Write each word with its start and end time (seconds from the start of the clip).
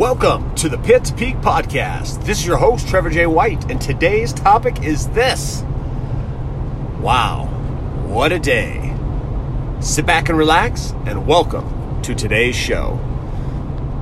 Welcome 0.00 0.54
to 0.54 0.70
the 0.70 0.78
Pit 0.78 1.04
to 1.04 1.14
Peak 1.14 1.36
podcast. 1.42 2.24
This 2.24 2.38
is 2.38 2.46
your 2.46 2.56
host, 2.56 2.88
Trevor 2.88 3.10
J. 3.10 3.26
White, 3.26 3.70
and 3.70 3.78
today's 3.78 4.32
topic 4.32 4.82
is 4.82 5.08
this. 5.08 5.60
Wow, 7.00 7.44
what 8.06 8.32
a 8.32 8.38
day. 8.38 8.96
Sit 9.80 10.06
back 10.06 10.30
and 10.30 10.38
relax, 10.38 10.92
and 11.04 11.26
welcome 11.26 12.00
to 12.00 12.14
today's 12.14 12.56
show. 12.56 12.98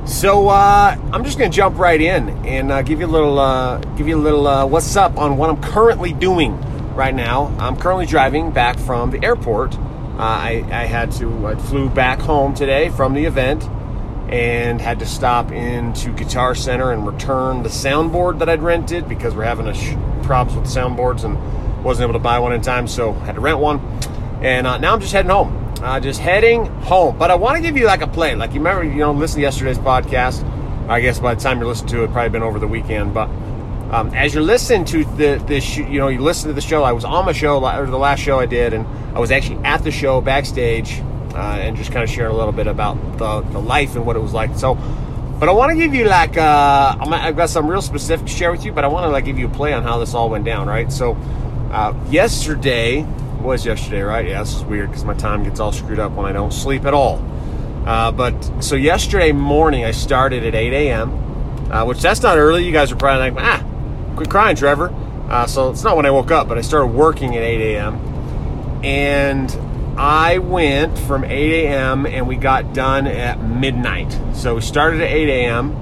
So 0.06 0.46
uh, 0.46 0.96
I'm 1.12 1.24
just 1.24 1.36
going 1.36 1.50
to 1.50 1.56
jump 1.56 1.76
right 1.78 2.00
in 2.00 2.28
and 2.46 2.70
uh, 2.70 2.82
give 2.82 3.00
you 3.00 3.06
a 3.06 3.08
little, 3.08 3.40
uh, 3.40 3.78
give 3.96 4.06
you 4.06 4.16
a 4.16 4.22
little 4.22 4.46
uh, 4.46 4.66
what's 4.66 4.94
up 4.94 5.18
on 5.18 5.36
what 5.36 5.50
I'm 5.50 5.60
currently 5.60 6.12
doing 6.12 6.56
right 6.94 7.12
now. 7.12 7.52
I'm 7.58 7.76
currently 7.76 8.06
driving 8.06 8.52
back 8.52 8.78
from 8.78 9.10
the 9.10 9.24
airport. 9.24 9.74
Uh, 9.74 10.18
I, 10.18 10.64
I 10.70 10.84
had 10.84 11.10
to, 11.14 11.48
I 11.48 11.56
flew 11.56 11.90
back 11.90 12.20
home 12.20 12.54
today 12.54 12.88
from 12.88 13.14
the 13.14 13.24
event 13.24 13.68
and 14.28 14.80
had 14.80 14.98
to 14.98 15.06
stop 15.06 15.52
into 15.52 16.12
Guitar 16.12 16.54
Center 16.54 16.92
and 16.92 17.06
return 17.06 17.62
the 17.62 17.68
soundboard 17.68 18.38
that 18.40 18.48
I'd 18.48 18.62
rented 18.62 19.08
because 19.08 19.34
we're 19.34 19.44
having 19.44 19.66
a 19.66 19.74
sh- 19.74 19.94
problems 20.22 20.58
with 20.58 20.68
soundboards 20.70 21.24
and 21.24 21.38
wasn't 21.82 22.04
able 22.04 22.18
to 22.18 22.22
buy 22.22 22.38
one 22.38 22.52
in 22.52 22.60
time, 22.60 22.86
so 22.86 23.12
had 23.12 23.36
to 23.36 23.40
rent 23.40 23.58
one. 23.58 23.78
And 24.42 24.66
uh, 24.66 24.78
now 24.78 24.92
I'm 24.92 25.00
just 25.00 25.12
heading 25.12 25.30
home. 25.30 25.74
Uh, 25.82 26.00
just 26.00 26.20
heading 26.20 26.66
home. 26.82 27.16
But 27.16 27.30
I 27.30 27.36
want 27.36 27.56
to 27.56 27.62
give 27.62 27.76
you 27.76 27.86
like 27.86 28.02
a 28.02 28.06
play. 28.06 28.34
Like 28.34 28.50
you 28.52 28.60
remember, 28.60 28.84
you 28.84 28.96
know, 28.96 29.12
listen 29.12 29.36
to 29.36 29.42
yesterday's 29.42 29.78
podcast. 29.78 30.44
I 30.88 31.00
guess 31.00 31.18
by 31.18 31.34
the 31.34 31.40
time 31.40 31.58
you're 31.58 31.68
listening 31.68 31.90
to 31.90 32.04
it, 32.04 32.12
probably 32.12 32.30
been 32.30 32.42
over 32.42 32.58
the 32.58 32.66
weekend. 32.66 33.14
But 33.14 33.28
um, 33.90 34.12
as 34.14 34.34
you're 34.34 34.42
listening 34.42 34.84
to 34.86 35.04
the 35.04 35.42
this, 35.46 35.64
sh- 35.64 35.78
you 35.78 35.98
know, 35.98 36.08
you 36.08 36.20
listen 36.20 36.48
to 36.48 36.54
the 36.54 36.60
show. 36.60 36.82
I 36.82 36.92
was 36.92 37.04
on 37.04 37.24
my 37.24 37.32
show, 37.32 37.64
or 37.64 37.86
the 37.86 37.96
last 37.96 38.20
show 38.20 38.38
I 38.38 38.46
did, 38.46 38.72
and 38.72 38.86
I 39.16 39.20
was 39.20 39.30
actually 39.30 39.64
at 39.64 39.82
the 39.84 39.90
show 39.90 40.20
backstage 40.20 41.00
uh, 41.38 41.56
and 41.60 41.76
just 41.76 41.92
kind 41.92 42.02
of 42.02 42.10
sharing 42.10 42.34
a 42.34 42.36
little 42.36 42.52
bit 42.52 42.66
about 42.66 42.96
the, 43.18 43.42
the 43.52 43.60
life 43.60 43.94
and 43.94 44.04
what 44.04 44.16
it 44.16 44.18
was 44.18 44.32
like. 44.32 44.56
So, 44.56 44.74
but 45.38 45.48
I 45.48 45.52
want 45.52 45.70
to 45.70 45.76
give 45.76 45.94
you 45.94 46.06
like 46.06 46.36
uh, 46.36 46.96
I've 46.98 47.36
got 47.36 47.48
some 47.48 47.68
real 47.68 47.80
specific 47.80 48.26
to 48.26 48.32
share 48.32 48.50
with 48.50 48.64
you, 48.64 48.72
but 48.72 48.84
I 48.84 48.88
want 48.88 49.04
to 49.04 49.10
like 49.10 49.24
give 49.24 49.38
you 49.38 49.46
a 49.46 49.50
play 49.50 49.72
on 49.72 49.84
how 49.84 49.98
this 49.98 50.14
all 50.14 50.28
went 50.30 50.44
down, 50.44 50.66
right? 50.66 50.90
So, 50.90 51.12
uh, 51.70 51.94
yesterday 52.10 53.06
was 53.40 53.64
yesterday, 53.64 54.02
right? 54.02 54.26
Yeah, 54.26 54.42
this 54.42 54.56
is 54.56 54.64
weird 54.64 54.90
because 54.90 55.04
my 55.04 55.14
time 55.14 55.44
gets 55.44 55.60
all 55.60 55.70
screwed 55.70 56.00
up 56.00 56.12
when 56.12 56.26
I 56.26 56.32
don't 56.32 56.52
sleep 56.52 56.84
at 56.84 56.92
all. 56.92 57.24
Uh, 57.86 58.10
but 58.10 58.34
so 58.62 58.74
yesterday 58.74 59.30
morning 59.30 59.84
I 59.84 59.92
started 59.92 60.44
at 60.44 60.56
8 60.56 60.72
a.m., 60.72 61.72
uh, 61.72 61.84
which 61.84 62.00
that's 62.00 62.22
not 62.22 62.36
early. 62.36 62.64
You 62.64 62.72
guys 62.72 62.90
are 62.90 62.96
probably 62.96 63.30
like, 63.30 63.40
ah, 63.40 63.64
quit 64.16 64.28
crying, 64.28 64.56
Trevor. 64.56 64.92
Uh, 65.28 65.46
so 65.46 65.70
it's 65.70 65.84
not 65.84 65.96
when 65.96 66.04
I 66.04 66.10
woke 66.10 66.32
up, 66.32 66.48
but 66.48 66.58
I 66.58 66.62
started 66.62 66.88
working 66.88 67.36
at 67.36 67.42
8 67.44 67.76
a.m. 67.76 67.94
and 68.84 69.67
I 69.98 70.38
went 70.38 70.96
from 70.96 71.24
8 71.24 71.30
a.m. 71.64 72.06
and 72.06 72.28
we 72.28 72.36
got 72.36 72.72
done 72.72 73.08
at 73.08 73.42
midnight. 73.42 74.16
So 74.32 74.54
we 74.54 74.60
started 74.60 75.00
at 75.00 75.10
8 75.10 75.28
a.m. 75.28 75.72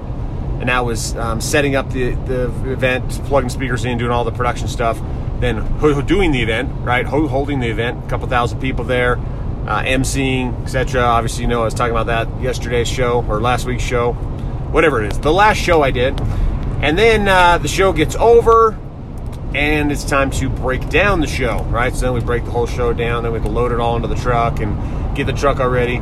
and 0.59 0.69
that 0.69 0.83
was 0.83 1.15
um, 1.15 1.39
setting 1.39 1.75
up 1.75 1.91
the, 1.91 2.15
the 2.25 2.45
event, 2.71 3.07
plugging 3.25 3.51
speakers 3.51 3.85
in, 3.85 3.99
doing 3.99 4.09
all 4.09 4.23
the 4.23 4.31
production 4.31 4.67
stuff. 4.67 4.99
Then 5.39 5.61
doing 6.07 6.31
the 6.31 6.41
event, 6.41 6.71
right? 6.79 7.05
Holding 7.05 7.59
the 7.59 7.67
event, 7.67 8.05
a 8.05 8.09
couple 8.09 8.27
thousand 8.27 8.59
people 8.59 8.83
there, 8.83 9.17
uh, 9.67 9.83
emceeing, 9.83 10.59
etc. 10.63 11.01
Obviously, 11.01 11.43
you 11.43 11.47
know 11.47 11.61
I 11.61 11.65
was 11.65 11.75
talking 11.75 11.95
about 11.95 12.07
that 12.07 12.41
yesterday's 12.41 12.87
show 12.87 13.23
or 13.29 13.39
last 13.39 13.67
week's 13.67 13.83
show, 13.83 14.13
whatever 14.13 15.03
it 15.03 15.11
is. 15.11 15.19
The 15.19 15.31
last 15.31 15.57
show 15.57 15.83
I 15.83 15.91
did, 15.91 16.19
and 16.81 16.97
then 16.97 17.27
uh, 17.27 17.59
the 17.59 17.67
show 17.67 17.93
gets 17.93 18.15
over 18.15 18.79
and 19.53 19.91
it's 19.91 20.03
time 20.03 20.29
to 20.31 20.49
break 20.49 20.89
down 20.89 21.21
the 21.21 21.27
show, 21.27 21.63
right? 21.63 21.93
So 21.93 22.01
then 22.01 22.13
we 22.13 22.21
break 22.21 22.45
the 22.45 22.51
whole 22.51 22.67
show 22.67 22.93
down, 22.93 23.23
then 23.23 23.31
we 23.31 23.39
can 23.39 23.53
load 23.53 23.71
it 23.71 23.79
all 23.79 23.95
into 23.95 24.07
the 24.07 24.15
truck 24.15 24.59
and 24.59 25.15
get 25.15 25.25
the 25.25 25.33
truck 25.33 25.59
already. 25.59 26.01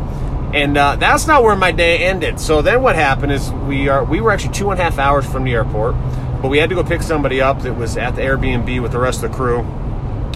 And 0.54 0.78
uh, 0.78 0.96
that's 0.96 1.28
not 1.28 1.44
where 1.44 1.56
my 1.56 1.72
day 1.72 2.06
ended. 2.06 2.40
So 2.40 2.62
then 2.62 2.82
what 2.82 2.96
happened 2.96 3.32
is 3.32 3.52
we 3.52 3.90
are 3.90 4.04
we 4.04 4.22
were 4.22 4.32
actually 4.32 4.54
two 4.54 4.72
and 4.72 4.80
a 4.80 4.84
half 4.84 4.98
hours 4.98 5.26
from 5.26 5.44
the 5.44 5.54
airport, 5.54 5.96
but 6.42 6.48
we 6.48 6.58
had 6.58 6.70
to 6.70 6.76
go 6.76 6.84
pick 6.84 7.02
somebody 7.02 7.42
up 7.42 7.62
that 7.64 7.76
was 7.76 7.98
at 7.98 8.16
the 8.16 8.22
Airbnb 8.22 8.82
with 8.82 8.92
the 8.92 9.00
rest 9.00 9.24
of 9.24 9.32
the 9.32 9.38
crew. 9.38 9.66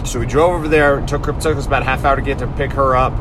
So 0.04 0.18
we 0.20 0.26
drove 0.26 0.54
over 0.54 0.68
there. 0.68 1.04
Took 1.06 1.24
took 1.24 1.56
us 1.56 1.66
about 1.66 1.82
a 1.82 1.86
half 1.86 2.04
hour 2.04 2.16
to 2.16 2.22
get 2.22 2.38
to 2.38 2.46
pick 2.48 2.72
her 2.72 2.96
up. 2.96 3.12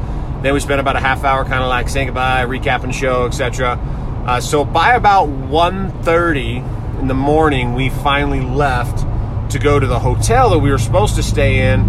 Then 0.42 0.54
we 0.54 0.60
spent 0.60 0.80
about 0.80 0.96
a 0.96 1.00
half 1.00 1.24
hour 1.24 1.44
kind 1.44 1.62
of 1.62 1.70
like 1.70 1.90
saying 1.90 2.08
goodbye, 2.08 2.46
recapping 2.46 2.88
the 2.88 2.94
show, 2.94 3.26
etc. 3.26 3.78
Uh, 4.26 4.40
so 4.40 4.64
by 4.64 4.94
about 4.94 5.28
1.30 5.28 7.00
in 7.00 7.08
the 7.08 7.14
morning, 7.14 7.74
we 7.74 7.90
finally 7.90 8.42
left 8.42 9.06
to 9.50 9.60
go 9.60 9.80
to 9.80 9.88
the 9.88 10.00
hotel 10.00 10.52
that 10.52 10.60
we 10.60 10.70
were 10.70 10.78
supposed 10.78 11.16
to 11.16 11.24
stay 11.24 11.72
in 11.72 11.82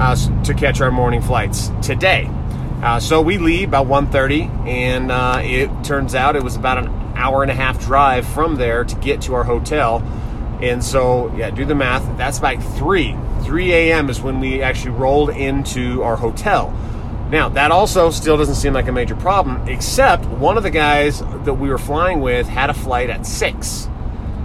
uh, 0.00 0.16
to 0.44 0.54
catch 0.54 0.80
our 0.80 0.90
morning 0.90 1.20
flights 1.20 1.70
today. 1.82 2.30
Uh, 2.82 2.98
so 2.98 3.20
we 3.20 3.36
leave 3.36 3.68
about 3.68 3.86
1.30 3.86 4.66
and 4.66 5.10
uh, 5.10 5.40
it 5.42 5.68
turns 5.84 6.14
out 6.14 6.36
it 6.36 6.42
was 6.42 6.56
about 6.56 6.78
an 6.78 6.88
hour 7.16 7.42
and 7.42 7.50
a 7.50 7.54
half 7.54 7.78
drive 7.80 8.26
from 8.26 8.56
there 8.56 8.84
to 8.84 8.94
get 8.96 9.20
to 9.22 9.34
our 9.34 9.44
hotel. 9.44 9.98
And 10.62 10.82
so, 10.82 11.34
yeah, 11.36 11.50
do 11.50 11.64
the 11.64 11.74
math. 11.74 12.04
That's 12.16 12.38
about 12.38 12.62
3. 12.78 13.16
3 13.42 13.72
a.m. 13.72 14.08
is 14.08 14.20
when 14.20 14.40
we 14.40 14.62
actually 14.62 14.92
rolled 14.92 15.30
into 15.30 16.02
our 16.02 16.16
hotel. 16.16 16.70
Now, 17.30 17.48
that 17.50 17.70
also 17.70 18.10
still 18.10 18.36
doesn't 18.36 18.56
seem 18.56 18.72
like 18.72 18.88
a 18.88 18.92
major 18.92 19.16
problem, 19.16 19.68
except 19.68 20.24
one 20.26 20.56
of 20.56 20.62
the 20.62 20.70
guys 20.70 21.20
that 21.20 21.54
we 21.54 21.68
were 21.68 21.78
flying 21.78 22.20
with 22.20 22.46
had 22.46 22.70
a 22.70 22.74
flight 22.74 23.10
at 23.10 23.26
6, 23.26 23.88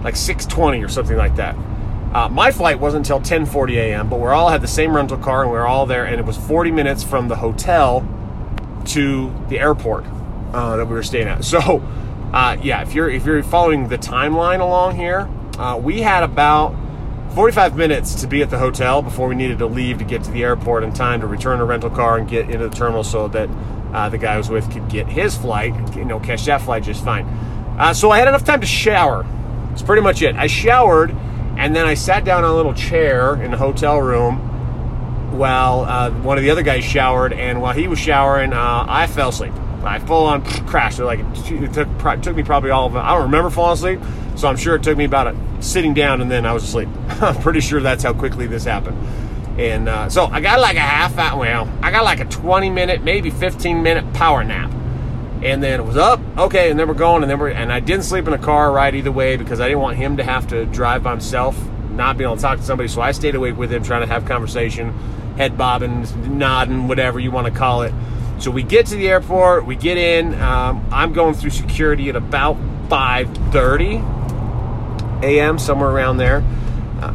like 0.04 0.16
6.20 0.16 0.86
or 0.86 0.90
something 0.90 1.18
like 1.18 1.36
that. 1.38 1.56
Uh, 2.14 2.30
my 2.30 2.52
flight 2.52 2.80
wasn't 2.80 3.10
until 3.10 3.20
10:40 3.20 3.76
a.m., 3.76 4.10
but 4.10 4.20
we 4.20 4.28
all 4.28 4.50
had 4.50 4.62
the 4.62 4.68
same 4.68 4.96
rental 4.96 5.18
car 5.18 5.44
and 5.44 5.52
we 5.52 5.58
were 5.58 5.68
all 5.68 5.86
there, 5.86 6.06
and 6.06 6.20
it 6.20 6.26
was 6.26 6.38
40 6.38 6.72
minutes 6.72 7.04
from 7.04 7.28
the 7.28 7.36
hotel 7.36 8.08
to 8.86 9.34
the 9.50 9.60
airport 9.60 10.06
uh, 10.54 10.78
that 10.78 10.86
we 10.86 10.94
were 10.94 11.04
staying 11.04 11.28
at. 11.28 11.44
So, 11.56 11.84
uh, 12.34 12.58
yeah, 12.62 12.82
if 12.82 12.94
you're 12.94 13.10
if 13.10 13.26
you're 13.26 13.42
following 13.44 13.88
the 13.88 13.98
timeline 13.98 14.60
along 14.60 14.96
here, 14.96 15.30
uh, 15.58 15.78
we 15.82 16.02
had 16.02 16.24
about 16.24 16.76
45 17.34 17.76
minutes 17.76 18.16
to 18.22 18.28
be 18.28 18.42
at 18.42 18.50
the 18.50 18.58
hotel 18.58 19.02
before 19.02 19.28
we 19.28 19.36
needed 19.36 19.60
to 19.60 19.66
leave 19.66 19.98
to 19.98 20.06
get 20.06 20.24
to 20.24 20.32
the 20.32 20.44
airport 20.44 20.84
in 20.84 20.94
time 20.94 21.20
to 21.22 21.28
return 21.28 21.60
the 21.60 21.66
rental 21.66 21.90
car 21.90 22.18
and 22.18 22.30
get 22.30 22.50
into 22.50 22.70
the 22.70 22.76
terminal 22.76 23.04
so 23.04 23.28
that 23.28 23.50
uh, 23.94 24.10
the 24.10 24.18
guy 24.18 24.34
I 24.34 24.38
was 24.38 24.50
with 24.50 24.72
could 24.72 24.88
get 24.90 25.08
his 25.08 25.36
flight, 25.36 25.74
you 25.96 26.06
know, 26.06 26.20
catch 26.20 26.46
that 26.46 26.62
flight 26.62 26.84
just 26.84 27.04
fine. 27.04 27.26
Uh, 27.78 27.94
so 27.94 28.10
I 28.10 28.20
had 28.20 28.28
enough 28.28 28.46
time 28.46 28.62
to 28.62 28.68
shower. 28.68 29.26
That's 29.70 29.82
pretty 29.82 30.02
much 30.02 30.22
it. 30.22 30.36
I 30.36 30.48
showered 30.48 31.14
and 31.58 31.76
then 31.76 31.86
I 31.86 31.94
sat 31.94 32.26
down 32.26 32.44
on 32.44 32.52
a 32.52 32.56
little 32.56 32.74
chair 32.74 33.42
in 33.42 33.52
the 33.52 33.58
hotel 33.58 34.00
room 34.00 34.38
while 35.38 35.82
uh, 35.82 36.12
one 36.12 36.38
of 36.38 36.44
the 36.44 36.50
other 36.50 36.64
guys 36.64 36.84
showered. 36.84 37.34
And 37.34 37.62
while 37.62 37.74
he 37.74 37.88
was 37.88 38.00
showering, 38.00 38.54
uh, 38.54 38.86
I 38.88 39.08
fell 39.08 39.30
asleep. 39.30 39.54
I 39.84 40.00
full 40.00 40.26
on 40.26 40.44
crashed. 40.68 41.00
Like 41.00 41.20
it 41.20 41.74
took, 41.74 42.22
took 42.22 42.36
me 42.36 42.44
probably 42.44 42.72
all 42.72 42.88
of. 42.88 42.96
I 42.96 43.14
don't 43.14 43.24
remember 43.24 43.50
falling 43.50 43.74
asleep, 43.74 44.00
so 44.36 44.48
I'm 44.48 44.58
sure 44.58 44.76
it 44.76 44.84
took 44.84 44.98
me 44.98 45.06
about 45.06 45.28
a, 45.28 45.62
sitting 45.62 45.94
down 45.94 46.22
and 46.22 46.30
then 46.30 46.46
I 46.46 46.54
was 46.54 46.64
asleep. 46.64 46.90
I'm 47.22 47.36
pretty 47.42 47.62
sure 47.62 47.82
that's 47.82 48.04
how 48.04 48.14
quickly 48.14 48.48
this 48.48 48.66
happened. 48.66 48.98
And 49.60 49.88
uh, 49.88 50.10
so 50.10 50.26
I 50.26 50.42
got 50.42 50.60
like 50.60 50.76
a 50.76 50.82
half 50.82 51.18
hour. 51.18 51.40
Well, 51.40 51.72
I 51.82 51.92
got 51.92 52.04
like 52.04 52.20
a 52.20 52.26
20 52.26 52.70
minute, 52.70 53.04
maybe 53.04 53.30
15 53.30 53.82
minute 53.82 54.14
power 54.14 54.44
nap 54.44 54.75
and 55.46 55.64
then 55.64 55.80
it 55.80 55.84
was 55.84 55.96
up 55.96 56.20
okay 56.38 56.72
and 56.72 56.80
then 56.80 56.88
we're 56.88 56.96
going 56.96 57.22
and 57.22 57.30
then 57.30 57.40
we're 57.40 57.50
and 57.50 57.72
i 57.72 57.80
didn't 57.80 58.04
sleep 58.04 58.28
in 58.28 58.34
a 58.34 58.38
car 58.38 58.72
ride 58.72 58.96
either 58.96 59.12
way 59.12 59.38
because 59.38 59.62
i 59.62 59.68
didn't 59.68 59.82
want 59.82 59.96
him 59.96 60.18
to 60.18 60.24
have 60.24 60.48
to 60.48 60.66
drive 60.66 61.04
by 61.04 61.12
himself 61.12 61.56
not 61.96 62.18
being 62.18 62.28
able 62.28 62.36
to 62.36 62.42
talk 62.42 62.60
to 62.60 62.66
somebody. 62.66 62.90
So 62.90 63.02
i 63.02 63.12
stayed 63.12 63.36
awake 63.36 63.58
with 63.58 63.72
him 63.72 63.84
trying 63.84 64.02
to 64.02 64.08
have 64.08 64.26
conversation 64.26 64.92
head 65.38 65.58
bobbing 65.58 66.06
nodding 66.38 66.88
whatever 66.88 67.20
you 67.20 67.32
want 67.32 67.48
to 67.48 67.54
call 67.54 67.84
it. 67.84 67.94
So 68.40 68.52
we 68.52 68.64
get 68.64 68.88
to 68.88 68.96
the 68.96 69.08
airport 69.08 69.66
we 69.66 69.76
get 69.76 69.98
in 69.98 70.34
um, 70.42 70.86
i'm 70.92 71.14
going 71.14 71.36
through 71.36 71.52
security 71.52 72.10
at 72.10 72.16
about 72.16 72.58
5.30 72.90 75.24
a.m 75.24 75.60
somewhere 75.60 75.90
around 75.90 76.18
there. 76.18 76.44
Uh, 77.02 77.14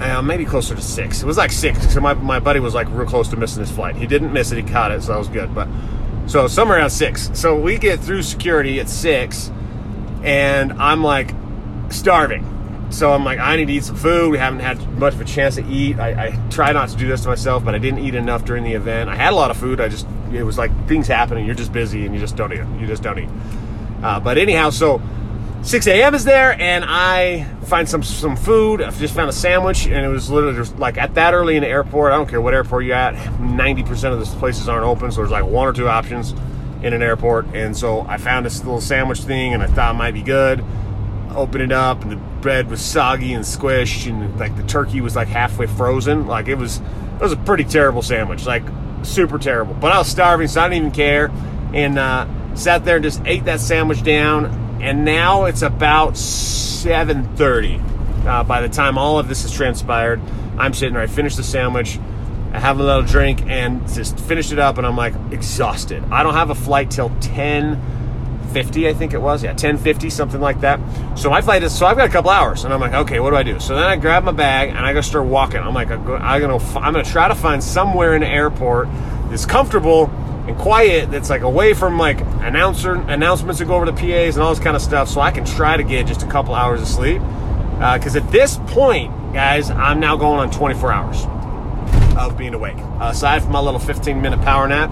uh, 0.00 0.22
maybe 0.22 0.44
closer 0.44 0.74
to 0.74 0.82
6 0.82 1.22
it 1.22 1.26
was 1.26 1.36
like 1.36 1.52
6 1.52 1.92
so 1.92 2.00
my, 2.00 2.14
my 2.14 2.38
buddy 2.38 2.60
was 2.60 2.74
like 2.74 2.88
real 2.90 3.06
close 3.06 3.28
to 3.28 3.36
missing 3.36 3.60
his 3.60 3.70
flight. 3.70 3.96
He 3.96 4.06
didn't 4.06 4.32
miss 4.32 4.52
it 4.52 4.56
he 4.56 4.70
caught 4.70 4.92
it 4.92 5.02
so 5.02 5.12
that 5.12 5.18
was 5.18 5.28
good 5.28 5.54
but 5.54 5.68
so 6.30 6.46
somewhere 6.46 6.78
around 6.78 6.90
six. 6.90 7.28
So 7.34 7.58
we 7.58 7.76
get 7.76 7.98
through 7.98 8.22
security 8.22 8.78
at 8.78 8.88
six, 8.88 9.50
and 10.22 10.72
I'm 10.74 11.02
like 11.02 11.34
starving. 11.88 12.46
So 12.90 13.12
I'm 13.12 13.24
like, 13.24 13.40
I 13.40 13.56
need 13.56 13.66
to 13.66 13.72
eat 13.72 13.82
some 13.82 13.96
food. 13.96 14.30
We 14.30 14.38
haven't 14.38 14.60
had 14.60 14.78
much 14.96 15.14
of 15.14 15.20
a 15.20 15.24
chance 15.24 15.56
to 15.56 15.66
eat. 15.66 15.98
I, 15.98 16.26
I 16.26 16.48
try 16.50 16.70
not 16.70 16.88
to 16.90 16.96
do 16.96 17.08
this 17.08 17.22
to 17.22 17.28
myself, 17.28 17.64
but 17.64 17.74
I 17.74 17.78
didn't 17.78 17.98
eat 18.00 18.14
enough 18.14 18.44
during 18.44 18.62
the 18.62 18.74
event. 18.74 19.10
I 19.10 19.16
had 19.16 19.32
a 19.32 19.36
lot 19.36 19.50
of 19.50 19.56
food. 19.56 19.80
I 19.80 19.88
just 19.88 20.06
it 20.32 20.44
was 20.44 20.56
like 20.56 20.70
things 20.86 21.08
happening. 21.08 21.46
You're 21.46 21.56
just 21.56 21.72
busy 21.72 22.06
and 22.06 22.14
you 22.14 22.20
just 22.20 22.36
don't 22.36 22.52
eat. 22.52 22.62
You 22.80 22.86
just 22.86 23.02
don't 23.02 23.18
eat. 23.18 23.28
Uh, 24.00 24.20
but 24.20 24.38
anyhow, 24.38 24.70
so 24.70 25.02
6 25.62 25.86
a.m. 25.88 26.14
is 26.14 26.24
there, 26.24 26.58
and 26.58 26.84
I 26.86 27.44
find 27.66 27.86
some 27.86 28.02
some 28.02 28.34
food. 28.34 28.80
I 28.80 28.90
just 28.92 29.14
found 29.14 29.28
a 29.28 29.32
sandwich, 29.32 29.86
and 29.86 30.04
it 30.06 30.08
was 30.08 30.30
literally 30.30 30.56
just 30.56 30.78
like 30.78 30.96
at 30.96 31.14
that 31.14 31.34
early 31.34 31.56
in 31.56 31.62
the 31.62 31.68
airport. 31.68 32.12
I 32.12 32.16
don't 32.16 32.28
care 32.28 32.40
what 32.40 32.54
airport 32.54 32.86
you're 32.86 32.96
at. 32.96 33.14
90% 33.14 34.12
of 34.12 34.20
the 34.20 34.26
places 34.38 34.70
aren't 34.70 34.86
open, 34.86 35.12
so 35.12 35.18
there's 35.18 35.30
like 35.30 35.44
one 35.44 35.68
or 35.68 35.74
two 35.74 35.86
options 35.86 36.32
in 36.82 36.94
an 36.94 37.02
airport. 37.02 37.46
And 37.54 37.76
so 37.76 38.00
I 38.08 38.16
found 38.16 38.46
this 38.46 38.60
little 38.64 38.80
sandwich 38.80 39.20
thing, 39.20 39.52
and 39.52 39.62
I 39.62 39.66
thought 39.66 39.94
it 39.94 39.98
might 39.98 40.14
be 40.14 40.22
good. 40.22 40.64
Open 41.34 41.60
it 41.60 41.72
up, 41.72 42.02
and 42.02 42.12
the 42.12 42.16
bread 42.16 42.70
was 42.70 42.80
soggy 42.80 43.34
and 43.34 43.44
squished, 43.44 44.08
and 44.08 44.40
like 44.40 44.56
the 44.56 44.62
turkey 44.62 45.02
was 45.02 45.14
like 45.14 45.28
halfway 45.28 45.66
frozen. 45.66 46.26
Like 46.26 46.48
it 46.48 46.56
was, 46.56 46.78
it 46.78 47.20
was 47.20 47.32
a 47.32 47.36
pretty 47.36 47.64
terrible 47.64 48.00
sandwich, 48.00 48.46
like 48.46 48.64
super 49.02 49.38
terrible. 49.38 49.74
But 49.74 49.92
I 49.92 49.98
was 49.98 50.08
starving, 50.08 50.48
so 50.48 50.62
I 50.62 50.70
didn't 50.70 50.78
even 50.78 50.90
care, 50.90 51.30
and 51.74 51.98
uh, 51.98 52.26
sat 52.54 52.86
there 52.86 52.96
and 52.96 53.04
just 53.04 53.20
ate 53.26 53.44
that 53.44 53.60
sandwich 53.60 54.02
down 54.02 54.69
and 54.80 55.04
now 55.04 55.44
it's 55.44 55.62
about 55.62 56.14
7.30 56.14 58.26
uh, 58.26 58.44
by 58.44 58.60
the 58.60 58.68
time 58.68 58.98
all 58.98 59.18
of 59.18 59.28
this 59.28 59.42
has 59.42 59.52
transpired 59.52 60.20
i'm 60.58 60.74
sitting 60.74 60.94
there 60.94 61.02
i 61.02 61.06
finish 61.06 61.36
the 61.36 61.42
sandwich 61.42 61.98
i 62.52 62.58
have 62.58 62.80
a 62.80 62.82
little 62.82 63.02
drink 63.02 63.42
and 63.46 63.86
just 63.92 64.18
finished 64.20 64.52
it 64.52 64.58
up 64.58 64.78
and 64.78 64.86
i'm 64.86 64.96
like 64.96 65.14
exhausted. 65.30 66.02
I 66.10 66.22
don't 66.22 66.34
have 66.34 66.50
a 66.50 66.54
flight 66.54 66.90
till 66.90 67.10
10 67.20 67.98
50 68.52 68.88
i 68.88 68.94
think 68.94 69.12
it 69.12 69.20
was. 69.20 69.44
Yeah 69.44 69.50
1050 69.50 70.10
something 70.10 70.40
like 70.40 70.60
that. 70.62 70.80
So 71.16 71.30
my 71.30 71.40
flight 71.40 71.62
is 71.62 71.76
so 71.76 71.86
i've 71.86 71.96
got 71.96 72.08
a 72.08 72.12
couple 72.12 72.30
hours 72.30 72.64
and 72.64 72.74
i'm 72.74 72.80
like 72.80 72.92
okay 72.92 73.20
what 73.20 73.30
do 73.30 73.36
i 73.36 73.44
do? 73.44 73.60
So 73.60 73.76
then 73.76 73.84
i 73.84 73.96
grab 73.96 74.24
my 74.24 74.32
bag 74.32 74.70
and 74.70 74.78
i 74.78 74.92
go 74.92 75.00
start 75.00 75.26
walking. 75.26 75.60
I'm 75.60 75.74
like 75.74 75.90
i'm 75.90 76.04
gonna 76.04 76.56
i'm 76.56 76.92
gonna 76.92 77.04
try 77.04 77.28
to 77.28 77.34
find 77.36 77.62
somewhere 77.62 78.14
in 78.14 78.22
the 78.22 78.28
airport 78.28 78.88
that's 79.28 79.46
comfortable 79.46 80.10
and 80.46 80.56
quiet 80.56 81.10
that's 81.10 81.30
like 81.30 81.42
away 81.42 81.74
from 81.74 81.98
like 81.98 82.20
announcer 82.40 82.94
announcements 82.94 83.58
that 83.58 83.66
go 83.66 83.74
over 83.74 83.86
the 83.86 83.92
PAs 83.92 84.36
and 84.36 84.42
all 84.42 84.54
this 84.54 84.62
kind 84.62 84.76
of 84.76 84.82
stuff 84.82 85.08
so 85.08 85.20
I 85.20 85.30
can 85.30 85.44
try 85.44 85.76
to 85.76 85.82
get 85.82 86.06
just 86.06 86.22
a 86.22 86.26
couple 86.26 86.54
hours 86.54 86.80
of 86.80 86.88
sleep 86.88 87.20
because 87.74 88.16
uh, 88.16 88.20
at 88.20 88.30
this 88.30 88.58
point 88.66 89.12
guys 89.32 89.70
I'm 89.70 90.00
now 90.00 90.16
going 90.16 90.40
on 90.40 90.50
24 90.50 90.92
hours 90.92 91.24
of 92.16 92.36
being 92.36 92.54
awake 92.54 92.78
aside 93.00 93.42
from 93.42 93.52
my 93.52 93.60
little 93.60 93.80
15 93.80 94.20
minute 94.20 94.40
power 94.42 94.66
nap 94.66 94.90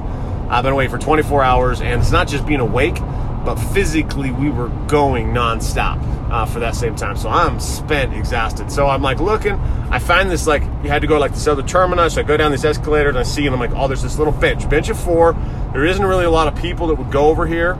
I've 0.50 0.64
been 0.64 0.72
awake 0.72 0.90
for 0.90 0.98
24 0.98 1.42
hours 1.42 1.80
and 1.80 2.00
it's 2.00 2.12
not 2.12 2.28
just 2.28 2.46
being 2.46 2.60
awake 2.60 2.96
but 3.44 3.56
physically 3.56 4.30
we 4.30 4.50
were 4.50 4.68
going 4.88 5.28
nonstop 5.28 5.98
uh, 6.30 6.44
for 6.46 6.60
that 6.60 6.74
same 6.74 6.94
time. 6.94 7.16
So 7.16 7.28
I'm 7.28 7.60
spent, 7.60 8.14
exhausted. 8.14 8.70
So 8.70 8.86
I'm 8.86 9.02
like 9.02 9.20
looking. 9.20 9.54
I 9.90 9.98
find 9.98 10.30
this 10.30 10.46
like 10.46 10.62
you 10.82 10.90
had 10.90 11.02
to 11.02 11.08
go 11.08 11.18
like 11.18 11.32
this 11.32 11.46
other 11.46 11.62
terminus. 11.62 12.14
So 12.14 12.20
I 12.20 12.24
go 12.24 12.36
down 12.36 12.52
this 12.52 12.64
escalator 12.64 13.08
and 13.08 13.18
I 13.18 13.22
see 13.22 13.46
and 13.46 13.54
I'm 13.54 13.60
like, 13.60 13.72
oh, 13.72 13.88
there's 13.88 14.02
this 14.02 14.18
little 14.18 14.32
bench, 14.32 14.68
bench 14.68 14.88
of 14.88 14.98
four. 14.98 15.34
There 15.72 15.84
isn't 15.84 16.04
really 16.04 16.24
a 16.24 16.30
lot 16.30 16.48
of 16.48 16.60
people 16.60 16.88
that 16.88 16.94
would 16.94 17.10
go 17.10 17.28
over 17.28 17.46
here. 17.46 17.78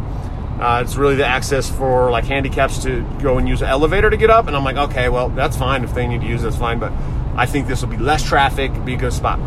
Uh, 0.61 0.83
it's 0.85 0.97
really 0.97 1.15
the 1.15 1.27
access 1.27 1.71
for 1.71 2.11
like 2.11 2.25
handicaps 2.25 2.83
to 2.83 3.03
go 3.21 3.39
and 3.39 3.49
use 3.49 3.63
an 3.63 3.69
elevator 3.69 4.11
to 4.11 4.17
get 4.17 4.31
up. 4.31 4.47
And 4.47 4.57
I'm 4.57 4.65
like, 4.65 4.77
okay, 4.77 5.09
well 5.09 5.29
that's 5.29 5.57
fine 5.57 5.85
if 5.85 5.95
they 5.95 6.07
need 6.07 6.23
to 6.23 6.27
use 6.27 6.43
that's 6.43 6.57
fine. 6.57 6.79
But 6.79 6.93
I 7.37 7.47
think 7.47 7.69
this 7.69 7.83
will 7.83 7.89
be 7.89 7.99
less 7.99 8.23
traffic, 8.25 8.73
be 8.85 8.95
a 8.95 8.99
good 8.99 9.13
spot 9.13 9.39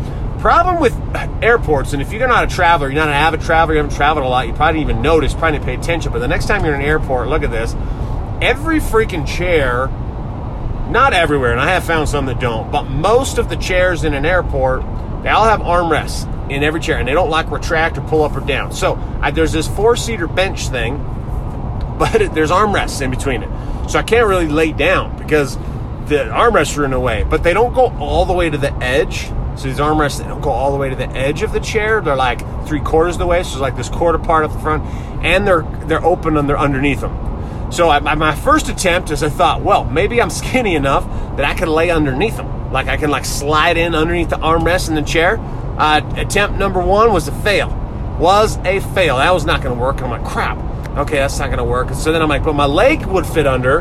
problem 0.42 0.80
with 0.80 0.92
airports, 1.42 1.92
and 1.92 2.02
if 2.02 2.12
you're 2.12 2.26
not 2.26 2.44
a 2.44 2.48
traveler, 2.48 2.88
you're 2.88 2.96
not 2.96 3.08
an 3.08 3.14
avid 3.14 3.40
traveler, 3.40 3.74
you 3.74 3.80
haven't 3.80 3.94
traveled 3.94 4.26
a 4.26 4.28
lot, 4.28 4.48
you 4.48 4.52
probably 4.52 4.80
didn't 4.80 4.90
even 4.90 5.02
notice, 5.02 5.32
probably 5.32 5.52
didn't 5.52 5.64
pay 5.66 5.74
attention. 5.76 6.12
But 6.12 6.18
the 6.18 6.26
next 6.26 6.46
time 6.46 6.64
you're 6.64 6.74
in 6.74 6.80
an 6.80 6.86
airport, 6.86 7.28
look 7.28 7.44
at 7.44 7.52
this. 7.52 7.74
Every 8.42 8.80
freaking 8.80 9.24
chair, 9.24 9.86
not 10.92 11.12
everywhere, 11.12 11.52
and 11.52 11.60
I 11.60 11.70
have 11.70 11.84
found 11.84 12.08
some 12.08 12.26
that 12.26 12.40
don't, 12.40 12.70
but 12.70 12.84
most 12.84 13.38
of 13.38 13.48
the 13.48 13.56
chairs 13.56 14.04
in 14.04 14.14
an 14.14 14.24
airport, 14.24 14.82
they 15.22 15.30
all 15.30 15.44
have 15.44 15.60
armrests 15.60 16.28
in 16.50 16.62
every 16.62 16.80
chair, 16.80 16.98
and 16.98 17.08
they 17.08 17.12
don't 17.12 17.30
like 17.30 17.50
retract 17.50 17.98
or 17.98 18.02
pull 18.02 18.22
up 18.22 18.36
or 18.36 18.40
down. 18.40 18.72
So 18.72 18.94
I, 19.20 19.30
there's 19.30 19.52
this 19.52 19.66
four 19.66 19.96
seater 19.96 20.26
bench 20.26 20.68
thing, 20.68 20.98
but 21.98 22.20
it, 22.20 22.34
there's 22.34 22.50
armrests 22.50 23.00
in 23.00 23.10
between 23.10 23.42
it. 23.42 23.88
So 23.88 23.98
I 23.98 24.02
can't 24.02 24.28
really 24.28 24.48
lay 24.48 24.72
down 24.72 25.18
because 25.18 25.56
the 26.06 26.28
armrests 26.30 26.76
are 26.78 26.84
in 26.84 26.90
the 26.90 27.00
way, 27.00 27.24
but 27.24 27.42
they 27.42 27.54
don't 27.54 27.74
go 27.74 27.88
all 27.98 28.24
the 28.26 28.32
way 28.32 28.50
to 28.50 28.58
the 28.58 28.72
edge 28.74 29.30
so 29.56 29.68
these 29.68 29.78
armrests 29.78 30.18
they 30.18 30.24
don't 30.24 30.40
go 30.40 30.50
all 30.50 30.72
the 30.72 30.78
way 30.78 30.88
to 30.88 30.96
the 30.96 31.08
edge 31.10 31.42
of 31.42 31.52
the 31.52 31.60
chair. 31.60 32.00
They're 32.00 32.16
like 32.16 32.40
three 32.66 32.80
quarters 32.80 33.16
of 33.16 33.18
the 33.18 33.26
way. 33.26 33.42
So 33.42 33.50
there's 33.50 33.60
like 33.60 33.76
this 33.76 33.88
quarter 33.88 34.18
part 34.18 34.44
up 34.44 34.52
the 34.52 34.58
front, 34.58 34.82
and 35.22 35.46
they're 35.46 35.62
they're 35.84 36.04
open 36.04 36.36
and 36.36 36.48
they're 36.48 36.58
underneath 36.58 37.00
them. 37.00 37.31
So 37.72 37.88
I, 37.88 38.00
my 38.00 38.34
first 38.34 38.68
attempt 38.68 39.10
is 39.10 39.22
I 39.22 39.30
thought, 39.30 39.62
well, 39.62 39.84
maybe 39.84 40.20
I'm 40.20 40.30
skinny 40.30 40.74
enough 40.74 41.04
that 41.36 41.44
I 41.44 41.54
could 41.54 41.68
lay 41.68 41.90
underneath 41.90 42.36
them. 42.36 42.70
Like 42.70 42.88
I 42.88 42.96
can 42.96 43.10
like 43.10 43.24
slide 43.24 43.76
in 43.76 43.94
underneath 43.94 44.28
the 44.28 44.36
armrest 44.36 44.88
in 44.88 44.94
the 44.94 45.02
chair. 45.02 45.38
Uh, 45.78 46.00
attempt 46.16 46.58
number 46.58 46.80
one 46.80 47.12
was 47.12 47.28
a 47.28 47.32
fail. 47.42 47.70
Was 48.20 48.58
a 48.58 48.80
fail. 48.94 49.16
That 49.16 49.32
was 49.32 49.44
not 49.44 49.62
going 49.62 49.74
to 49.74 49.80
work. 49.80 49.96
And 49.96 50.04
I'm 50.04 50.22
like, 50.22 50.30
crap. 50.30 50.58
Okay, 50.98 51.16
that's 51.16 51.38
not 51.38 51.46
going 51.46 51.58
to 51.58 51.64
work. 51.64 51.88
And 51.88 51.96
so 51.96 52.12
then 52.12 52.20
I'm 52.20 52.28
like, 52.28 52.44
but 52.44 52.52
my 52.52 52.66
leg 52.66 53.06
would 53.06 53.26
fit 53.26 53.46
under 53.46 53.80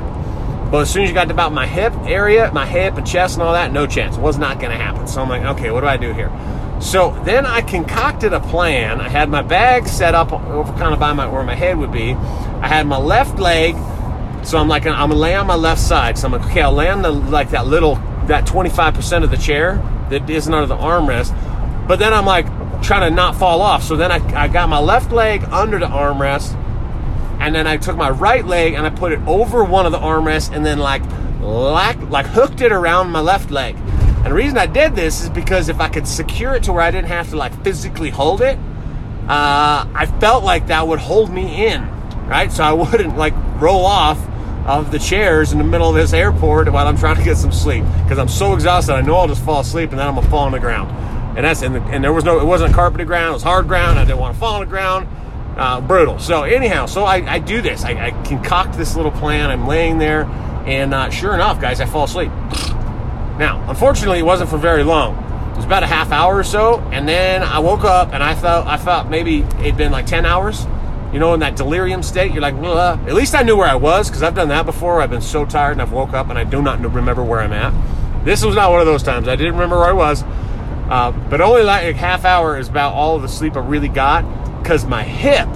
but 0.71 0.83
as 0.83 0.89
soon 0.89 1.03
as 1.03 1.09
you 1.09 1.13
got 1.13 1.25
to 1.25 1.33
about 1.33 1.51
my 1.51 1.67
hip 1.67 1.91
area, 2.05 2.49
my 2.53 2.65
hip 2.65 2.95
and 2.95 3.05
chest 3.05 3.33
and 3.33 3.43
all 3.43 3.51
that, 3.51 3.73
no 3.73 3.85
chance. 3.85 4.15
It 4.15 4.21
was 4.21 4.37
not 4.37 4.57
going 4.61 4.71
to 4.71 4.81
happen. 4.81 5.05
So 5.05 5.21
I'm 5.21 5.27
like, 5.27 5.43
okay, 5.57 5.69
what 5.69 5.81
do 5.81 5.87
I 5.87 5.97
do 5.97 6.13
here? 6.13 6.31
So 6.79 7.11
then 7.25 7.45
I 7.45 7.59
concocted 7.59 8.31
a 8.31 8.39
plan. 8.39 9.01
I 9.01 9.09
had 9.09 9.27
my 9.27 9.41
bag 9.41 9.85
set 9.85 10.15
up 10.15 10.31
over 10.31 10.71
kind 10.77 10.93
of 10.93 10.99
by 10.99 11.11
my 11.11 11.27
where 11.27 11.43
my 11.43 11.55
head 11.55 11.77
would 11.77 11.91
be. 11.91 12.13
I 12.61 12.67
had 12.67 12.87
my 12.87 12.97
left 12.97 13.39
leg, 13.39 13.75
so 14.45 14.57
I'm 14.57 14.67
like, 14.67 14.85
I'm 14.85 15.09
gonna 15.09 15.15
lay 15.15 15.35
on 15.35 15.47
my 15.47 15.55
left 15.55 15.81
side. 15.81 16.17
So 16.17 16.27
I'm 16.27 16.33
like, 16.33 16.45
okay, 16.45 16.61
I'll 16.61 16.73
lay 16.73 16.89
on 16.89 17.01
the 17.01 17.11
like 17.11 17.49
that 17.51 17.67
little 17.67 17.95
that 18.27 18.45
25% 18.45 19.23
of 19.23 19.31
the 19.31 19.37
chair 19.37 19.75
that 20.09 20.29
isn't 20.29 20.53
under 20.53 20.67
the 20.67 20.77
armrest. 20.77 21.35
But 21.87 21.99
then 21.99 22.13
I'm 22.13 22.25
like 22.25 22.45
trying 22.81 23.09
to 23.09 23.15
not 23.15 23.35
fall 23.35 23.61
off. 23.61 23.83
So 23.83 23.95
then 23.95 24.11
I, 24.11 24.43
I 24.43 24.47
got 24.47 24.69
my 24.69 24.79
left 24.79 25.11
leg 25.11 25.43
under 25.45 25.79
the 25.79 25.87
armrest 25.87 26.55
and 27.39 27.55
then 27.55 27.65
I 27.65 27.77
took 27.77 27.97
my 27.97 28.09
right 28.09 28.45
leg 28.45 28.75
and 28.75 28.85
I 28.85 28.91
put 28.91 29.11
it 29.11 29.19
over 29.27 29.63
one 29.63 29.85
of 29.85 29.91
the 29.91 29.97
armrests 29.97 30.53
and 30.55 30.65
then 30.65 30.77
like 30.77 31.01
like, 31.41 31.99
like 32.09 32.27
hooked 32.27 32.61
it 32.61 32.71
around 32.71 33.09
my 33.09 33.19
left 33.19 33.49
leg. 33.49 33.75
And 33.75 34.27
the 34.27 34.33
reason 34.33 34.59
I 34.59 34.67
did 34.67 34.95
this 34.95 35.23
is 35.23 35.29
because 35.29 35.67
if 35.69 35.79
I 35.79 35.89
could 35.89 36.07
secure 36.07 36.53
it 36.53 36.63
to 36.63 36.73
where 36.73 36.83
I 36.83 36.91
didn't 36.91 37.07
have 37.07 37.31
to 37.31 37.37
like 37.37 37.63
physically 37.63 38.11
hold 38.11 38.41
it, 38.41 38.59
uh, 39.27 39.87
I 39.93 40.05
felt 40.19 40.43
like 40.43 40.67
that 40.67 40.87
would 40.87 40.99
hold 40.99 41.31
me 41.31 41.67
in, 41.67 41.81
right? 42.31 42.51
So 42.51 42.63
I 42.63 42.73
wouldn't 42.91 43.17
like 43.17 43.35
roll 43.61 43.85
off 43.85 44.17
of 44.65 44.91
the 44.91 44.99
chairs 44.99 45.51
in 45.51 45.59
the 45.59 45.63
middle 45.63 45.89
of 45.89 45.95
this 45.95 46.13
airport 46.13 46.71
while 46.71 46.87
I'm 46.87 46.97
trying 46.97 47.17
to 47.17 47.23
get 47.23 47.37
some 47.37 47.51
sleep 47.51 47.83
because 48.03 48.17
I'm 48.17 48.27
so 48.27 48.53
exhausted. 48.53 48.93
I 48.93 49.01
know 49.01 49.15
I'll 49.17 49.27
just 49.27 49.43
fall 49.43 49.59
asleep 49.59 49.91
and 49.91 49.99
then 49.99 50.07
I'm 50.07 50.15
gonna 50.15 50.29
fall 50.29 50.45
on 50.45 50.51
the 50.51 50.59
ground. 50.59 50.89
And 51.37 51.45
that's 51.45 51.61
and, 51.61 51.75
the, 51.75 51.81
and 51.83 52.03
there 52.03 52.13
was 52.13 52.23
no, 52.23 52.39
it 52.39 52.45
wasn't 52.45 52.73
carpeted 52.73 53.07
ground. 53.07 53.29
It 53.29 53.33
was 53.33 53.43
hard 53.43 53.67
ground. 53.67 53.99
I 53.99 54.05
didn't 54.05 54.19
want 54.19 54.33
to 54.33 54.39
fall 54.39 54.55
on 54.55 54.61
the 54.61 54.65
ground 54.65 55.07
uh, 55.57 55.81
brutal. 55.81 56.19
So 56.19 56.43
anyhow, 56.43 56.85
so 56.85 57.03
I, 57.03 57.17
I 57.33 57.39
do 57.39 57.61
this. 57.61 57.83
I, 57.83 58.07
I, 58.07 58.11
concoct 58.23 58.77
this 58.77 58.95
little 58.95 59.11
plan. 59.11 59.49
I'm 59.49 59.67
laying 59.67 59.97
there, 59.97 60.23
and 60.65 60.93
uh, 60.93 61.09
sure 61.09 61.33
enough, 61.33 61.59
guys, 61.59 61.81
I 61.81 61.85
fall 61.85 62.05
asleep. 62.05 62.31
Now, 63.37 63.63
unfortunately, 63.67 64.19
it 64.19 64.25
wasn't 64.25 64.49
for 64.49 64.57
very 64.57 64.83
long. 64.83 65.15
It 65.51 65.57
was 65.57 65.65
about 65.65 65.83
a 65.83 65.87
half 65.87 66.11
hour 66.11 66.37
or 66.37 66.43
so, 66.43 66.79
and 66.91 67.07
then 67.07 67.43
I 67.43 67.59
woke 67.59 67.83
up 67.83 68.13
and 68.13 68.23
I 68.23 68.35
felt 68.35 68.67
I 68.67 68.77
thought 68.77 69.09
maybe 69.09 69.41
it'd 69.59 69.77
been 69.77 69.91
like 69.91 70.05
ten 70.05 70.25
hours. 70.25 70.65
You 71.13 71.19
know, 71.19 71.33
in 71.33 71.41
that 71.41 71.57
delirium 71.57 72.03
state, 72.03 72.31
you're 72.31 72.41
like, 72.41 72.55
Bleh. 72.55 73.07
at 73.07 73.13
least 73.13 73.35
I 73.35 73.43
knew 73.43 73.57
where 73.57 73.67
I 73.67 73.75
was 73.75 74.09
because 74.09 74.23
I've 74.23 74.35
done 74.35 74.47
that 74.49 74.65
before. 74.65 75.01
I've 75.01 75.09
been 75.09 75.21
so 75.21 75.45
tired 75.45 75.73
and 75.73 75.81
I've 75.81 75.91
woke 75.91 76.13
up 76.13 76.29
and 76.29 76.39
I 76.39 76.43
do 76.43 76.61
not 76.61 76.79
remember 76.79 77.23
where 77.23 77.41
I'm 77.41 77.51
at. 77.51 77.73
This 78.23 78.45
was 78.45 78.55
not 78.55 78.71
one 78.71 78.79
of 78.79 78.85
those 78.85 79.03
times. 79.03 79.27
I 79.27 79.35
didn't 79.35 79.53
remember 79.53 79.77
where 79.77 79.89
I 79.89 79.93
was. 79.93 80.23
Uh, 80.89 81.11
but 81.29 81.41
only 81.41 81.63
like 81.63 81.83
a 81.83 81.93
half 81.93 82.23
hour 82.25 82.57
is 82.57 82.69
about 82.69 82.93
all 82.93 83.15
of 83.15 83.21
the 83.21 83.27
sleep 83.27 83.55
I 83.55 83.59
really 83.59 83.87
got 83.87 84.23
because 84.61 84.85
my 84.85 85.03
hip 85.03 85.47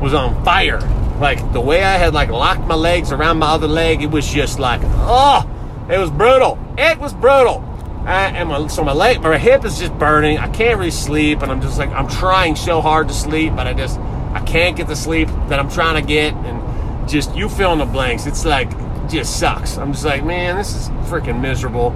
was 0.00 0.14
on 0.14 0.42
fire. 0.44 0.80
Like 1.20 1.52
the 1.52 1.60
way 1.60 1.82
I 1.82 1.96
had 1.96 2.14
like 2.14 2.30
locked 2.30 2.66
my 2.66 2.74
legs 2.74 3.12
around 3.12 3.38
my 3.38 3.48
other 3.48 3.68
leg, 3.68 4.02
it 4.02 4.10
was 4.10 4.26
just 4.26 4.58
like, 4.58 4.80
oh, 4.84 5.48
it 5.90 5.98
was 5.98 6.10
brutal. 6.10 6.58
It 6.78 6.98
was 6.98 7.12
brutal. 7.12 7.62
I, 8.06 8.26
and 8.26 8.48
my, 8.50 8.66
so 8.66 8.84
my 8.84 8.92
leg, 8.92 9.22
my 9.22 9.38
hip 9.38 9.64
is 9.64 9.78
just 9.78 9.98
burning. 9.98 10.38
I 10.38 10.48
can't 10.48 10.78
really 10.78 10.90
sleep, 10.90 11.40
and 11.40 11.50
I'm 11.50 11.62
just 11.62 11.78
like, 11.78 11.90
I'm 11.90 12.08
trying 12.08 12.54
so 12.54 12.82
hard 12.82 13.08
to 13.08 13.14
sleep, 13.14 13.56
but 13.56 13.66
I 13.66 13.72
just, 13.72 13.98
I 14.34 14.40
can't 14.44 14.76
get 14.76 14.86
the 14.86 14.96
sleep 14.96 15.28
that 15.48 15.58
I'm 15.58 15.70
trying 15.70 16.00
to 16.00 16.06
get, 16.06 16.34
and 16.34 17.08
just 17.08 17.34
you 17.34 17.48
fill 17.48 17.72
in 17.72 17.78
the 17.78 17.86
blanks. 17.86 18.26
It's 18.26 18.44
like, 18.44 18.70
just 19.08 19.38
sucks. 19.38 19.78
I'm 19.78 19.92
just 19.92 20.04
like, 20.04 20.24
man, 20.24 20.56
this 20.56 20.74
is 20.74 20.88
freaking 21.08 21.40
miserable, 21.40 21.92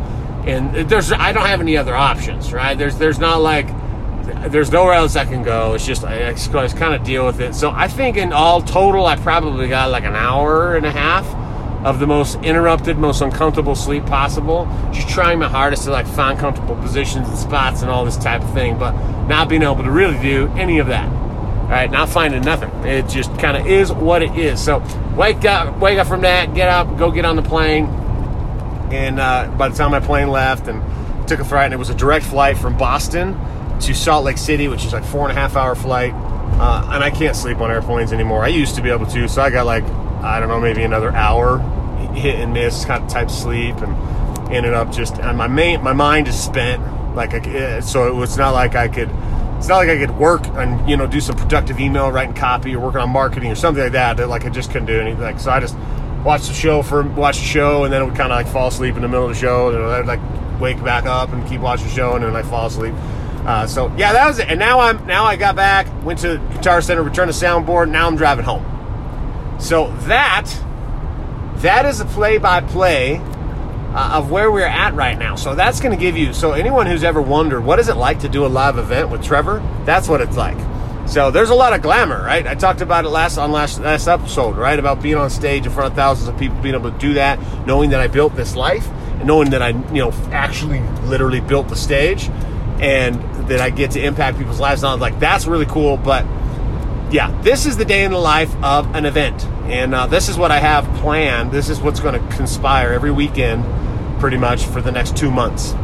and 0.47 0.89
there's, 0.89 1.13
I 1.13 1.33
don't 1.33 1.47
have 1.47 1.61
any 1.61 1.77
other 1.77 1.95
options, 1.95 2.53
right? 2.53 2.77
There's, 2.77 2.97
there's 2.97 3.19
not 3.19 3.41
like 3.41 3.67
there's 4.49 4.71
nowhere 4.71 4.95
else 4.95 5.17
I 5.17 5.25
can 5.25 5.43
go. 5.43 5.75
It's 5.75 5.87
just 5.87 6.05
I, 6.05 6.29
I 6.29 6.33
just 6.35 6.77
kind 6.77 6.95
of 6.95 7.03
deal 7.05 7.27
with 7.27 7.41
it. 7.41 7.55
So 7.55 7.71
I 7.71 7.89
think 7.89 8.17
in 8.17 8.33
all 8.33 8.63
total, 8.63 9.07
I 9.07 9.17
probably 9.17 9.69
got 9.69 9.91
like 9.91 10.05
an 10.05 10.15
hour 10.15 10.77
and 10.77 10.87
a 10.87 10.91
half 10.91 11.27
of 11.85 11.99
the 11.99 12.07
most 12.07 12.37
interrupted, 12.43 12.99
most 12.99 13.21
uncomfortable 13.21 13.75
sleep 13.75 14.05
possible. 14.07 14.67
Just 14.93 15.09
trying 15.09 15.39
my 15.39 15.49
hardest 15.49 15.85
to 15.85 15.91
like 15.91 16.07
find 16.07 16.39
comfortable 16.39 16.77
positions 16.77 17.29
and 17.29 17.39
spots 17.39 17.83
and 17.83 17.91
all 17.91 18.05
this 18.05 18.17
type 18.17 18.43
of 18.43 18.53
thing, 18.53 18.79
but 18.79 18.93
not 19.27 19.49
being 19.49 19.63
able 19.63 19.83
to 19.83 19.91
really 19.91 20.21
do 20.21 20.49
any 20.57 20.79
of 20.79 20.89
that. 20.89 21.09
All 21.69 21.75
right, 21.75 21.91
not 21.91 22.09
finding 22.09 22.41
nothing. 22.41 22.71
It 22.87 23.09
just 23.09 23.31
kind 23.39 23.55
of 23.55 23.67
is 23.67 23.93
what 23.93 24.23
it 24.23 24.35
is. 24.39 24.59
So 24.59 24.83
wake 25.15 25.45
up, 25.45 25.79
wake 25.79 25.99
up 25.99 26.07
from 26.07 26.23
that, 26.23 26.55
get 26.55 26.67
up, 26.67 26.97
go 26.97 27.11
get 27.11 27.27
on 27.27 27.37
the 27.37 27.43
plane. 27.43 27.85
And 28.91 29.21
uh, 29.21 29.55
by 29.59 29.69
the 29.69 29.77
time 29.77 29.91
my 29.91 30.01
plane 30.01 30.29
left 30.29 30.67
and 30.67 30.83
took 31.29 31.41
a 31.41 31.45
flight, 31.45 31.67
and 31.67 31.75
it 31.75 31.77
was 31.77 31.91
a 31.91 31.95
direct 31.95 32.25
flight 32.25 32.57
from 32.57 32.79
Boston 32.79 33.39
to 33.81 33.95
Salt 33.95 34.25
Lake 34.25 34.39
City, 34.39 34.67
which 34.69 34.87
is 34.87 34.95
like 34.95 35.05
four 35.05 35.29
and 35.29 35.37
a 35.37 35.39
half 35.39 35.57
hour 35.57 35.75
flight. 35.75 36.15
Uh, 36.15 36.89
and 36.91 37.05
I 37.05 37.11
can't 37.11 37.37
sleep 37.37 37.59
on 37.59 37.71
airplanes 37.71 38.15
anymore. 38.15 38.43
I 38.43 38.49
used 38.49 38.75
to 38.77 38.83
be 38.83 38.89
able 38.89 39.05
to, 39.07 39.29
so 39.29 39.43
I 39.43 39.51
got 39.51 39.67
like 39.67 39.85
I 39.85 40.41
don't 40.41 40.49
know, 40.49 40.61
maybe 40.61 40.83
another 40.83 41.13
hour 41.13 41.59
hit 42.15 42.37
and 42.37 42.55
miss 42.55 42.87
kind 42.87 43.05
of 43.05 43.11
type 43.11 43.31
sleep, 43.31 43.77
and 43.77 44.53
ended 44.53 44.73
up 44.73 44.91
just 44.91 45.19
and 45.19 45.37
my 45.37 45.49
main 45.49 45.83
my 45.83 45.93
mind 45.93 46.29
is 46.29 46.43
spent. 46.43 46.83
Like 47.15 47.35
eh, 47.35 47.81
so, 47.81 48.09
it 48.09 48.15
was 48.15 48.39
not 48.39 48.53
like 48.53 48.75
I 48.75 48.89
could. 48.89 49.11
It's 49.59 49.67
not 49.67 49.79
like 49.79 49.89
I 49.89 49.99
could 49.99 50.17
work 50.17 50.47
and 50.47 50.89
you 50.89 50.97
know 50.97 51.07
do 51.07 51.21
some 51.21 51.37
productive 51.37 51.81
email 51.81 52.11
writing 52.11 52.35
copy 52.35 52.75
or 52.75 52.81
working 52.81 53.01
on 53.01 53.11
marketing 53.11 53.51
or 53.51 53.57
something 53.57 53.83
like 53.83 53.93
that. 53.93 54.17
That 54.17 54.29
like 54.29 54.45
I 54.45 54.51
just 54.51 54.71
couldn't 54.71 54.87
do 54.87 55.01
anything. 55.01 55.39
So 55.39 55.51
I 55.51 55.59
just 55.61 55.77
watched 56.25 56.47
the 56.47 56.55
show 56.55 56.83
for 56.83 57.03
watch 57.03 57.39
the 57.39 57.45
show 57.45 57.85
and 57.85 57.93
then 57.93 58.03
it 58.03 58.05
would 58.05 58.15
kind 58.15 58.33
of 58.33 58.37
like 58.37 58.47
fall 58.47 58.69
asleep 58.69 58.95
in 58.95 59.03
the 59.03 59.09
middle 59.09 59.25
of 59.25 59.31
the 59.31 59.39
show. 59.39 59.71
And 59.71 59.85
I'd 59.85 60.07
like 60.07 60.21
wake 60.61 60.83
back 60.85 61.07
up 61.07 61.33
and 61.33 61.47
keep 61.49 61.61
watching 61.61 61.87
the 61.89 61.93
show 61.93 62.15
and 62.15 62.25
then 62.25 62.37
I 62.37 62.43
fall 62.43 62.67
asleep. 62.67 62.95
Uh, 63.45 63.67
so 63.67 63.93
yeah, 63.97 64.13
that 64.13 64.27
was 64.27 64.39
it. 64.39 64.49
And 64.49 64.61
now 64.61 64.79
I'm 64.79 65.05
now 65.07 65.25
I 65.25 65.35
got 65.35 65.57
back, 65.57 65.87
went 66.05 66.21
to 66.21 66.39
Guitar 66.53 66.81
Center, 66.81 67.03
returned 67.03 67.29
the 67.29 67.35
soundboard. 67.35 67.91
Now 67.91 68.07
I'm 68.07 68.17
driving 68.17 68.45
home. 68.45 68.65
So 69.59 69.91
that 70.03 70.49
that 71.57 71.85
is 71.85 72.01
a 72.01 72.05
play-by-play 72.05 73.21
uh, 73.99 74.13
of 74.13 74.31
where 74.31 74.53
we're 74.53 74.65
at 74.65 74.95
right 74.95 75.19
now. 75.19 75.35
So 75.35 75.57
that's 75.57 75.81
going 75.81 75.91
to 75.91 76.01
give 76.01 76.17
you. 76.17 76.33
So 76.33 76.53
anyone 76.53 76.87
who's 76.87 77.03
ever 77.03 77.21
wondered 77.21 77.63
what 77.63 77.81
is 77.81 77.89
it 77.89 77.97
like 77.97 78.21
to 78.21 78.29
do 78.29 78.47
a 78.47 78.49
live 78.49 78.79
event 78.79 79.11
with 79.11 79.25
Trevor, 79.25 79.61
that's 79.85 80.09
what 80.09 80.21
it's 80.21 80.37
like. 80.37 80.57
So 81.09 81.33
there's 81.33 81.51
a 81.51 81.55
lot 81.55 81.73
of 81.73 81.83
glamour, 81.83 82.23
right? 82.23 82.47
I 82.47 82.55
talked 82.55 82.81
about 82.81 83.07
it 83.07 83.09
last 83.09 83.39
on 83.39 83.51
last 83.51 83.81
last 83.81 84.07
episode, 84.07 84.57
right? 84.57 84.79
About 84.79 85.03
being 85.03 85.17
on 85.17 85.31
stage 85.31 85.67
in 85.67 85.73
front 85.73 85.91
of 85.91 85.97
thousands 85.97 86.29
of 86.29 86.39
people, 86.39 86.61
being 86.63 86.77
able 86.77 86.93
to 86.93 86.99
do 86.99 87.15
that, 87.15 87.41
knowing 87.67 87.91
that 87.91 88.01
I 88.01 88.07
built 88.07 88.37
this 88.37 88.55
life, 88.55 88.87
and 88.89 89.27
knowing 89.27 89.51
that 89.51 89.63
I, 89.63 89.71
you 89.71 90.03
know, 90.03 90.13
actually 90.31 90.81
literally 91.09 91.41
built 91.41 91.69
the 91.69 91.77
stage, 91.77 92.29
and 92.79 93.17
that 93.49 93.61
I 93.61 93.71
get 93.71 93.93
to 93.93 94.05
impact 94.05 94.39
people's 94.39 94.61
lives. 94.61 94.83
And 94.83 94.91
I 94.91 94.93
was 94.93 95.01
like, 95.01 95.19
that's 95.19 95.47
really 95.47 95.67
cool. 95.67 95.97
But 95.97 96.25
yeah, 97.11 97.37
this 97.43 97.67
is 97.67 97.77
the 97.77 97.87
day 97.87 98.05
in 98.05 98.13
the 98.13 98.19
life 98.19 98.55
of 98.63 98.95
an 98.95 99.07
event, 99.07 99.45
and 99.65 99.93
uh, 99.93 100.07
this 100.07 100.29
is 100.29 100.37
what 100.37 100.53
I 100.53 100.59
have 100.59 100.85
planned. 101.01 101.51
This 101.51 101.69
is 101.69 101.81
what's 101.81 101.99
going 101.99 102.15
to 102.15 102.37
conspire 102.37 102.93
every 102.93 103.11
weekend, 103.11 103.65
pretty 104.19 104.37
much 104.37 104.65
for 104.65 104.81
the 104.81 104.93
next 104.93 105.17
two 105.17 105.31
months. 105.31 105.75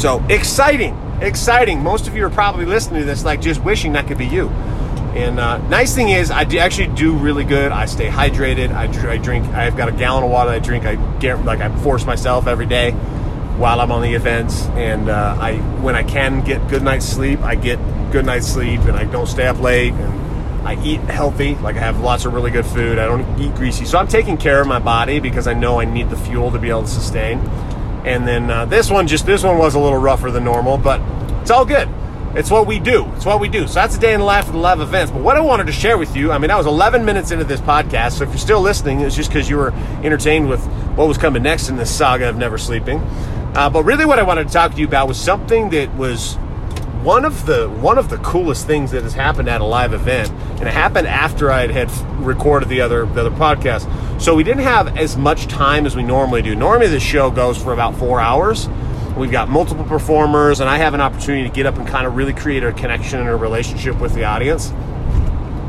So 0.00 0.24
exciting! 0.28 0.96
exciting. 1.20 1.82
Most 1.82 2.08
of 2.08 2.16
you 2.16 2.24
are 2.24 2.30
probably 2.30 2.64
listening 2.64 3.00
to 3.00 3.06
this 3.06 3.24
like 3.24 3.40
just 3.40 3.62
wishing 3.62 3.92
that 3.92 4.06
could 4.06 4.18
be 4.18 4.26
you. 4.26 4.48
And 4.48 5.40
uh, 5.40 5.58
nice 5.68 5.94
thing 5.94 6.10
is, 6.10 6.30
I 6.30 6.44
do 6.44 6.58
actually 6.58 6.88
do 6.88 7.12
really 7.12 7.44
good. 7.44 7.72
I 7.72 7.86
stay 7.86 8.08
hydrated. 8.08 8.70
I, 8.70 8.84
I, 9.10 9.18
drink. 9.18 9.44
I've 9.46 9.76
got 9.76 9.88
a 9.88 9.92
gallon 9.92 10.22
of 10.22 10.30
water. 10.30 10.50
I 10.50 10.60
drink. 10.60 10.84
I 10.84 10.94
get 11.18 11.44
like 11.44 11.60
I 11.60 11.74
force 11.80 12.04
myself 12.06 12.46
every 12.46 12.66
day 12.66 12.92
while 12.92 13.80
I'm 13.80 13.90
on 13.90 14.02
the 14.02 14.14
events. 14.14 14.66
And 14.66 15.08
uh, 15.08 15.36
I, 15.38 15.56
when 15.82 15.96
I 15.96 16.04
can 16.04 16.44
get 16.44 16.68
good 16.68 16.82
night's 16.82 17.06
sleep, 17.06 17.40
I 17.40 17.56
get 17.56 17.78
good 18.12 18.24
night's 18.24 18.46
sleep, 18.46 18.80
and 18.82 18.92
I 18.92 19.04
don't 19.04 19.26
stay 19.26 19.46
up 19.46 19.60
late. 19.60 19.92
And 19.92 20.19
I 20.64 20.82
eat 20.84 21.00
healthy. 21.00 21.54
Like 21.56 21.76
I 21.76 21.80
have 21.80 22.00
lots 22.00 22.24
of 22.24 22.34
really 22.34 22.50
good 22.50 22.66
food. 22.66 22.98
I 22.98 23.06
don't 23.06 23.40
eat 23.40 23.54
greasy. 23.54 23.84
So 23.84 23.98
I'm 23.98 24.08
taking 24.08 24.36
care 24.36 24.60
of 24.60 24.66
my 24.66 24.78
body 24.78 25.20
because 25.20 25.46
I 25.46 25.54
know 25.54 25.80
I 25.80 25.84
need 25.84 26.10
the 26.10 26.16
fuel 26.16 26.50
to 26.50 26.58
be 26.58 26.68
able 26.68 26.82
to 26.82 26.88
sustain. 26.88 27.38
And 28.04 28.26
then 28.26 28.50
uh, 28.50 28.64
this 28.66 28.90
one, 28.90 29.06
just 29.06 29.26
this 29.26 29.42
one 29.42 29.58
was 29.58 29.74
a 29.74 29.78
little 29.78 29.98
rougher 29.98 30.30
than 30.30 30.44
normal, 30.44 30.78
but 30.78 31.00
it's 31.40 31.50
all 31.50 31.64
good. 31.64 31.88
It's 32.34 32.50
what 32.50 32.66
we 32.66 32.78
do. 32.78 33.10
It's 33.16 33.24
what 33.24 33.40
we 33.40 33.48
do. 33.48 33.66
So 33.66 33.74
that's 33.74 33.96
a 33.96 34.00
day 34.00 34.14
in 34.14 34.20
the 34.20 34.26
life 34.26 34.46
of 34.46 34.52
the 34.52 34.58
live 34.58 34.80
events. 34.80 35.10
But 35.10 35.22
what 35.22 35.36
I 35.36 35.40
wanted 35.40 35.66
to 35.66 35.72
share 35.72 35.98
with 35.98 36.14
you, 36.14 36.30
I 36.30 36.38
mean, 36.38 36.50
I 36.50 36.56
was 36.56 36.66
11 36.66 37.04
minutes 37.04 37.32
into 37.32 37.44
this 37.44 37.60
podcast. 37.60 38.12
So 38.12 38.24
if 38.24 38.30
you're 38.30 38.38
still 38.38 38.60
listening, 38.60 39.00
it's 39.00 39.16
just 39.16 39.30
because 39.30 39.50
you 39.50 39.56
were 39.56 39.72
entertained 40.04 40.48
with 40.48 40.64
what 40.94 41.08
was 41.08 41.18
coming 41.18 41.42
next 41.42 41.68
in 41.68 41.76
this 41.76 41.94
saga 41.94 42.28
of 42.28 42.36
never 42.36 42.56
sleeping. 42.56 42.98
Uh, 43.54 43.68
but 43.68 43.82
really, 43.82 44.04
what 44.04 44.20
I 44.20 44.22
wanted 44.22 44.46
to 44.46 44.52
talk 44.52 44.72
to 44.72 44.78
you 44.78 44.86
about 44.86 45.08
was 45.08 45.20
something 45.20 45.70
that 45.70 45.92
was 45.96 46.36
one 47.02 47.24
of 47.24 47.46
the 47.46 47.68
one 47.68 47.98
of 47.98 48.10
the 48.10 48.18
coolest 48.18 48.66
things 48.66 48.90
that 48.90 49.02
has 49.02 49.14
happened 49.14 49.48
at 49.48 49.60
a 49.60 49.64
live 49.64 49.92
event, 49.92 50.30
and 50.30 50.62
it 50.62 50.72
happened 50.72 51.06
after 51.06 51.50
I 51.50 51.66
had 51.66 51.90
recorded 52.18 52.68
the 52.68 52.80
other 52.82 53.06
the 53.06 53.20
other 53.20 53.30
podcast. 53.30 54.20
So 54.20 54.34
we 54.34 54.44
didn't 54.44 54.64
have 54.64 54.96
as 54.98 55.16
much 55.16 55.46
time 55.46 55.86
as 55.86 55.96
we 55.96 56.02
normally 56.02 56.42
do. 56.42 56.54
Normally, 56.54 56.88
the 56.88 57.00
show 57.00 57.30
goes 57.30 57.56
for 57.56 57.72
about 57.72 57.96
four 57.96 58.20
hours. 58.20 58.68
We've 59.16 59.30
got 59.30 59.48
multiple 59.48 59.84
performers, 59.84 60.60
and 60.60 60.68
I 60.68 60.76
have 60.78 60.94
an 60.94 61.00
opportunity 61.00 61.48
to 61.48 61.54
get 61.54 61.66
up 61.66 61.76
and 61.76 61.86
kind 61.86 62.06
of 62.06 62.16
really 62.16 62.32
create 62.32 62.62
a 62.62 62.72
connection 62.72 63.18
and 63.18 63.28
a 63.28 63.36
relationship 63.36 63.98
with 63.98 64.14
the 64.14 64.24
audience. 64.24 64.70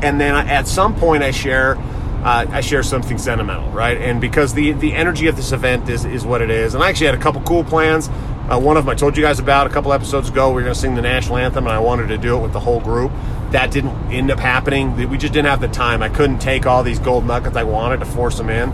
And 0.02 0.20
then 0.20 0.34
at 0.34 0.68
some 0.68 0.94
point, 0.94 1.22
I 1.22 1.30
share. 1.30 1.76
Uh, 2.22 2.46
I 2.50 2.60
share 2.60 2.84
something 2.84 3.18
sentimental, 3.18 3.68
right? 3.70 3.98
And 3.98 4.20
because 4.20 4.54
the 4.54 4.72
the 4.72 4.92
energy 4.92 5.26
of 5.26 5.34
this 5.34 5.50
event 5.50 5.88
is 5.88 6.04
is 6.04 6.24
what 6.24 6.40
it 6.40 6.50
is, 6.50 6.74
and 6.74 6.82
I 6.82 6.88
actually 6.88 7.06
had 7.06 7.16
a 7.16 7.20
couple 7.20 7.40
cool 7.42 7.64
plans. 7.64 8.08
Uh, 8.48 8.60
one 8.60 8.76
of 8.76 8.84
them 8.84 8.90
I 8.90 8.94
told 8.94 9.16
you 9.16 9.24
guys 9.24 9.40
about 9.40 9.66
a 9.66 9.70
couple 9.70 9.92
episodes 9.92 10.28
ago. 10.28 10.52
We 10.52 10.62
are 10.62 10.64
going 10.64 10.74
to 10.74 10.80
sing 10.80 10.94
the 10.94 11.02
national 11.02 11.38
anthem, 11.38 11.64
and 11.66 11.72
I 11.72 11.80
wanted 11.80 12.08
to 12.08 12.18
do 12.18 12.36
it 12.36 12.40
with 12.40 12.52
the 12.52 12.60
whole 12.60 12.80
group. 12.80 13.10
That 13.50 13.72
didn't 13.72 14.12
end 14.12 14.30
up 14.30 14.38
happening. 14.38 14.94
We 15.10 15.18
just 15.18 15.32
didn't 15.32 15.48
have 15.48 15.60
the 15.60 15.68
time. 15.68 16.00
I 16.00 16.08
couldn't 16.08 16.38
take 16.38 16.64
all 16.64 16.84
these 16.84 17.00
gold 17.00 17.26
nuggets 17.26 17.56
I 17.56 17.64
wanted 17.64 17.98
to 17.98 18.06
force 18.06 18.38
them 18.38 18.50
in. 18.50 18.70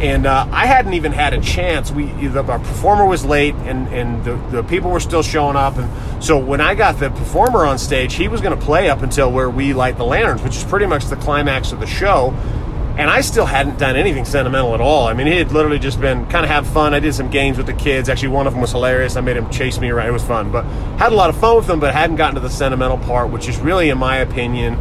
And 0.00 0.26
uh, 0.26 0.46
I 0.52 0.66
hadn't 0.66 0.94
even 0.94 1.10
had 1.10 1.34
a 1.34 1.40
chance. 1.40 1.90
We 1.90 2.04
the, 2.28 2.44
our 2.44 2.60
performer 2.60 3.06
was 3.06 3.24
late, 3.24 3.56
and 3.56 3.88
and 3.88 4.24
the, 4.24 4.36
the 4.52 4.62
people 4.62 4.92
were 4.92 5.00
still 5.00 5.24
showing 5.24 5.56
up. 5.56 5.76
And 5.78 6.22
so 6.22 6.38
when 6.38 6.60
I 6.60 6.76
got 6.76 7.00
the 7.00 7.10
performer 7.10 7.66
on 7.66 7.76
stage, 7.78 8.14
he 8.14 8.28
was 8.28 8.40
going 8.40 8.56
to 8.56 8.64
play 8.64 8.88
up 8.88 9.02
until 9.02 9.32
where 9.32 9.50
we 9.50 9.74
light 9.74 9.96
the 9.96 10.04
lanterns, 10.04 10.42
which 10.42 10.56
is 10.56 10.62
pretty 10.62 10.86
much 10.86 11.06
the 11.06 11.16
climax 11.16 11.72
of 11.72 11.80
the 11.80 11.86
show 11.86 12.32
and 12.98 13.08
I 13.08 13.20
still 13.20 13.46
hadn't 13.46 13.78
done 13.78 13.94
anything 13.94 14.24
sentimental 14.24 14.74
at 14.74 14.80
all. 14.80 15.06
I 15.06 15.14
mean, 15.14 15.28
he 15.28 15.36
had 15.36 15.52
literally 15.52 15.78
just 15.78 16.00
been 16.00 16.26
kind 16.26 16.44
of 16.44 16.50
have 16.50 16.66
fun. 16.66 16.94
I 16.94 16.98
did 16.98 17.14
some 17.14 17.30
games 17.30 17.56
with 17.56 17.66
the 17.66 17.72
kids. 17.72 18.08
Actually, 18.08 18.30
one 18.30 18.48
of 18.48 18.54
them 18.54 18.60
was 18.60 18.72
hilarious. 18.72 19.14
I 19.14 19.20
made 19.20 19.36
him 19.36 19.48
chase 19.50 19.78
me 19.78 19.88
around. 19.88 20.08
It 20.08 20.12
was 20.12 20.24
fun, 20.24 20.50
but 20.50 20.64
had 20.98 21.12
a 21.12 21.14
lot 21.14 21.30
of 21.30 21.38
fun 21.38 21.56
with 21.56 21.68
them, 21.68 21.78
but 21.78 21.94
hadn't 21.94 22.16
gotten 22.16 22.34
to 22.34 22.40
the 22.40 22.50
sentimental 22.50 22.98
part, 22.98 23.30
which 23.30 23.48
is 23.48 23.56
really, 23.60 23.88
in 23.90 23.98
my 23.98 24.16
opinion, 24.16 24.76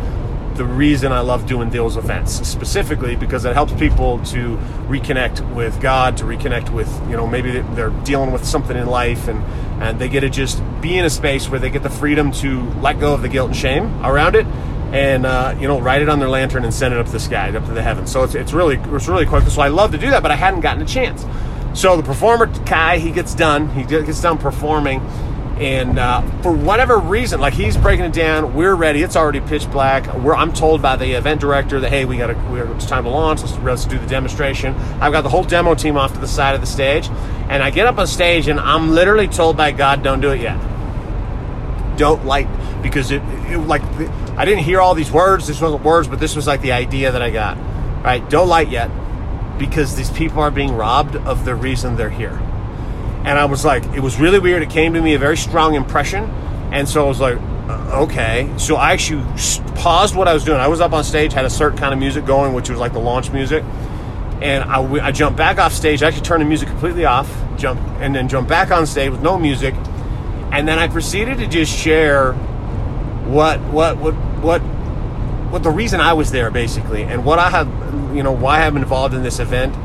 the 0.56 0.66
reason 0.66 1.12
I 1.12 1.20
love 1.20 1.46
doing 1.46 1.70
those 1.70 1.96
events 1.96 2.34
specifically 2.48 3.16
because 3.16 3.46
it 3.46 3.54
helps 3.54 3.74
people 3.74 4.18
to 4.26 4.58
reconnect 4.88 5.54
with 5.54 5.80
God, 5.80 6.18
to 6.18 6.24
reconnect 6.24 6.72
with 6.72 6.92
you 7.08 7.16
know 7.16 7.28
maybe 7.28 7.62
they're 7.62 7.92
dealing 8.04 8.32
with 8.32 8.44
something 8.44 8.76
in 8.76 8.88
life 8.88 9.28
and 9.28 9.44
and 9.84 10.00
they 10.00 10.10
get 10.10 10.22
to 10.22 10.30
just 10.32 10.60
be 10.82 10.98
in 10.98 11.06
a 11.06 11.10
space 11.12 11.48
where 11.48 11.60
they 11.60 11.70
get 11.70 11.84
the 11.84 11.90
freedom 11.92 12.32
to 12.32 12.62
let 12.82 13.00
go 13.00 13.14
of 13.14 13.22
the 13.22 13.30
guilt 13.30 13.50
and 13.50 13.56
shame 13.56 14.04
around 14.04 14.36
it 14.36 14.48
and 14.92 15.26
uh, 15.26 15.56
you 15.60 15.68
know 15.68 15.80
write 15.80 16.02
it 16.02 16.10
on 16.10 16.20
their 16.20 16.30
lantern 16.30 16.64
and 16.64 16.74
send 16.74 16.94
it 16.94 17.00
up 17.00 17.06
to 17.08 17.12
the 17.12 17.20
sky, 17.20 17.56
up 17.56 17.66
to 17.66 17.74
the 17.74 17.84
heavens. 17.84 18.12
So 18.12 18.24
it's, 18.24 18.36
it's 18.36 18.54
really 18.54 18.76
it's 18.76 19.08
really 19.08 19.26
quick. 19.26 19.44
So 19.48 19.62
I 19.62 19.68
love 19.68 19.92
to 19.92 19.98
do 19.98 20.12
that, 20.12 20.22
but 20.22 20.32
I 20.32 20.36
hadn't 20.36 20.62
gotten 20.62 20.82
a 20.82 20.86
chance. 20.86 21.26
So 21.74 21.96
the 21.96 22.04
performer 22.04 22.48
Kai, 22.66 22.98
he 22.98 23.12
gets 23.12 23.36
done. 23.36 23.70
He 23.70 23.84
gets 23.84 24.22
done 24.22 24.38
performing, 24.38 25.00
and 25.60 26.00
uh, 26.00 26.22
for 26.42 26.52
whatever 26.52 26.98
reason, 26.98 27.40
like 27.40 27.54
he's 27.54 27.78
breaking 27.78 28.06
it 28.06 28.14
down. 28.14 28.56
We're 28.56 28.74
ready. 28.74 29.04
It's 29.04 29.16
already 29.16 29.42
pitch 29.42 29.70
black. 29.72 30.12
We're, 30.16 30.36
I'm 30.36 30.54
told 30.54 30.82
by 30.82 30.96
the 30.96 31.12
event 31.14 31.42
director 31.42 31.80
that 31.82 31.92
hey, 31.92 32.06
we 32.06 32.18
got 32.18 32.28
to. 32.28 32.74
It's 32.76 32.86
time 32.86 33.04
to 33.04 33.10
launch. 33.10 33.42
Let's, 33.42 33.58
let's 33.60 33.86
do 33.86 34.00
the 34.00 34.08
demonstration. 34.08 34.74
I've 35.02 35.12
got 35.12 35.22
the 35.22 35.30
whole 35.30 35.44
demo 35.44 35.76
team 35.76 35.98
off 35.98 36.14
to 36.14 36.20
the 36.20 36.28
side 36.28 36.56
of 36.56 36.62
the 36.62 36.68
stage, 36.68 37.10
and 37.50 37.62
I 37.62 37.70
get 37.70 37.86
up 37.86 37.98
on 38.00 38.08
stage, 38.08 38.48
and 38.48 38.60
I'm 38.60 38.92
literally 38.92 39.28
told 39.28 39.58
by 39.58 39.72
God, 39.72 40.02
"Don't 40.02 40.22
do 40.22 40.32
it 40.32 40.42
yet." 40.42 40.58
Don't 41.98 42.26
like 42.26 42.48
because 42.82 43.12
it, 43.12 43.22
it 43.50 43.58
like 43.58 43.82
I 44.38 44.46
didn't 44.46 44.64
hear 44.64 44.80
all 44.80 44.94
these 44.94 45.12
words. 45.12 45.48
This 45.48 45.60
wasn't 45.60 45.84
words, 45.84 46.08
but 46.08 46.20
this 46.20 46.36
was 46.36 46.46
like 46.46 46.62
the 46.62 46.72
idea 46.72 47.12
that 47.12 47.22
I 47.24 47.32
got. 47.32 47.58
Right? 48.04 48.28
Don't 48.30 48.48
light 48.48 48.70
yet 48.70 48.92
because 49.58 49.96
these 49.96 50.12
people 50.12 50.42
are 50.42 50.52
being 50.52 50.76
robbed 50.76 51.16
of 51.16 51.44
the 51.44 51.56
reason 51.56 51.96
they're 51.96 52.10
here. 52.10 52.40
And 53.26 53.38
I 53.40 53.46
was 53.46 53.66
like, 53.66 53.84
it 53.96 54.00
was 54.00 54.20
really 54.20 54.40
weird. 54.40 54.62
It 54.62 54.70
came 54.70 54.94
to 54.94 55.02
me 55.02 55.16
a 55.16 55.20
very 55.20 55.38
strong 55.38 55.74
impression. 55.74 56.26
And 56.72 56.88
so 56.88 57.04
I 57.04 57.08
was 57.08 57.20
like, 57.20 57.38
uh, 57.68 58.04
okay. 58.04 58.54
So 58.58 58.76
I 58.76 58.94
actually 58.94 59.24
paused 59.76 60.16
what 60.16 60.28
I 60.28 60.34
was 60.34 60.46
doing. 60.46 60.60
I 60.60 60.68
was 60.68 60.82
up 60.82 60.94
on 60.94 61.04
stage, 61.04 61.34
had 61.34 61.46
a 61.46 61.50
certain 61.50 61.78
kind 61.78 61.94
of 61.94 62.00
music 62.00 62.26
going, 62.26 62.54
which 62.54 62.70
was 62.70 62.80
like 62.80 62.94
the 62.94 63.00
launch 63.00 63.32
music. 63.32 63.64
And 64.42 64.64
I, 64.64 64.82
I 65.08 65.12
jumped 65.12 65.38
back 65.38 65.58
off 65.58 65.74
stage. 65.74 66.04
I 66.04 66.08
actually 66.08 66.22
turned 66.24 66.42
the 66.42 66.46
music 66.46 66.70
completely 66.70 67.06
off, 67.06 67.28
jump, 67.58 67.82
and 68.00 68.14
then 68.14 68.30
jumped 68.30 68.50
back 68.50 68.70
on 68.70 68.86
stage 68.86 69.10
with 69.10 69.22
no 69.22 69.38
music. 69.38 69.74
And 70.52 70.68
then 70.68 70.78
I 70.78 70.88
proceeded 70.88 71.40
to 71.40 71.48
just 71.48 71.76
share 71.76 72.34
what 72.34 73.60
what 73.60 73.98
what 73.98 74.14
what 74.42 74.62
what 75.50 75.64
the 75.64 75.70
reason 75.70 76.02
I 76.02 76.14
was 76.14 76.32
there 76.32 76.52
basically, 76.52 77.04
and 77.04 77.24
what 77.24 77.40
I 77.40 77.50
have, 77.50 77.68
you 78.16 78.24
know, 78.24 78.34
why 78.34 78.66
I'm 78.66 78.78
involved 78.78 79.14
in 79.14 79.24
this 79.24 79.40
event, 79.40 79.76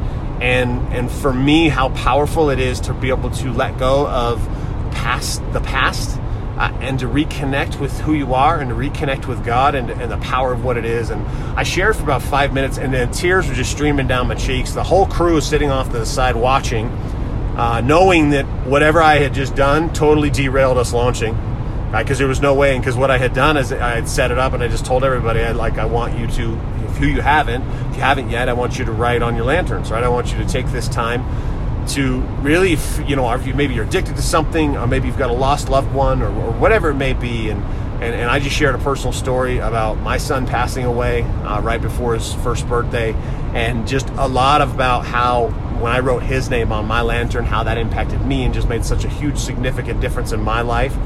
and 0.42 0.92
and 0.92 1.10
for 1.10 1.32
me, 1.32 1.68
how 1.68 1.90
powerful 1.90 2.50
it 2.50 2.58
is 2.58 2.80
to 2.80 2.94
be 2.94 3.10
able 3.10 3.30
to 3.30 3.52
let 3.52 3.78
go 3.78 4.08
of 4.08 4.44
past 4.92 5.42
the 5.52 5.60
past. 5.60 6.18
Uh, 6.52 6.70
and 6.82 6.98
to 6.98 7.06
reconnect 7.06 7.80
with 7.80 7.98
who 8.00 8.12
you 8.12 8.34
are 8.34 8.60
and 8.60 8.68
to 8.68 8.76
reconnect 8.76 9.26
with 9.26 9.42
God 9.42 9.74
and, 9.74 9.90
and 9.90 10.12
the 10.12 10.18
power 10.18 10.52
of 10.52 10.62
what 10.62 10.76
it 10.76 10.84
is. 10.84 11.08
And 11.08 11.26
I 11.58 11.62
shared 11.62 11.96
for 11.96 12.02
about 12.02 12.20
five 12.20 12.52
minutes, 12.52 12.76
and 12.76 12.92
then 12.92 13.10
tears 13.10 13.48
were 13.48 13.54
just 13.54 13.72
streaming 13.72 14.06
down 14.06 14.28
my 14.28 14.34
cheeks. 14.34 14.72
The 14.72 14.84
whole 14.84 15.06
crew 15.06 15.34
was 15.36 15.46
sitting 15.46 15.70
off 15.70 15.90
to 15.92 15.98
the 15.98 16.04
side 16.04 16.36
watching, 16.36 16.88
uh, 17.56 17.80
knowing 17.80 18.30
that 18.30 18.44
whatever 18.66 19.00
I 19.00 19.14
had 19.14 19.32
just 19.32 19.54
done 19.54 19.94
totally 19.94 20.28
derailed 20.28 20.76
us 20.76 20.92
launching 20.92 21.34
because 21.98 22.18
there 22.18 22.28
was 22.28 22.40
no 22.40 22.54
way. 22.54 22.74
And 22.74 22.82
because 22.82 22.96
what 22.96 23.10
I 23.10 23.18
had 23.18 23.34
done 23.34 23.56
is 23.56 23.72
I 23.72 23.96
had 23.96 24.08
set 24.08 24.30
it 24.30 24.38
up, 24.38 24.52
and 24.54 24.62
I 24.62 24.68
just 24.68 24.86
told 24.86 25.04
everybody, 25.04 25.40
I 25.40 25.52
like, 25.52 25.78
I 25.78 25.84
want 25.84 26.18
you 26.18 26.26
to, 26.26 26.58
if 26.88 27.00
you 27.00 27.20
haven't, 27.20 27.62
if 27.90 27.96
you 27.96 28.02
haven't 28.02 28.30
yet, 28.30 28.48
I 28.48 28.54
want 28.54 28.78
you 28.78 28.84
to 28.86 28.92
write 28.92 29.22
on 29.22 29.36
your 29.36 29.44
lanterns, 29.44 29.90
right? 29.90 30.02
I 30.02 30.08
want 30.08 30.32
you 30.32 30.38
to 30.38 30.46
take 30.46 30.66
this 30.68 30.88
time 30.88 31.24
to 31.88 32.20
really, 32.40 32.78
you 33.06 33.16
know, 33.16 33.36
maybe 33.54 33.74
you're 33.74 33.84
addicted 33.84 34.16
to 34.16 34.22
something, 34.22 34.76
or 34.76 34.86
maybe 34.86 35.08
you've 35.08 35.18
got 35.18 35.30
a 35.30 35.34
lost 35.34 35.68
loved 35.68 35.92
one, 35.92 36.22
or, 36.22 36.28
or 36.28 36.52
whatever 36.52 36.90
it 36.90 36.94
may 36.94 37.12
be, 37.12 37.50
and, 37.50 37.62
and 38.02 38.14
and 38.14 38.30
I 38.30 38.38
just 38.38 38.56
shared 38.56 38.74
a 38.74 38.78
personal 38.78 39.12
story 39.12 39.58
about 39.58 39.98
my 39.98 40.16
son 40.16 40.46
passing 40.46 40.84
away 40.84 41.22
uh, 41.22 41.60
right 41.60 41.80
before 41.80 42.14
his 42.14 42.32
first 42.34 42.68
birthday, 42.68 43.14
and 43.52 43.86
just 43.86 44.08
a 44.10 44.28
lot 44.28 44.62
about 44.62 45.04
how 45.04 45.48
when 45.80 45.92
I 45.92 45.98
wrote 45.98 46.22
his 46.22 46.48
name 46.48 46.70
on 46.70 46.86
my 46.86 47.02
lantern, 47.02 47.44
how 47.44 47.64
that 47.64 47.76
impacted 47.76 48.24
me 48.24 48.44
and 48.44 48.54
just 48.54 48.68
made 48.68 48.84
such 48.84 49.04
a 49.04 49.08
huge, 49.08 49.36
significant 49.36 50.00
difference 50.00 50.30
in 50.30 50.40
my 50.40 50.60
life. 50.60 50.96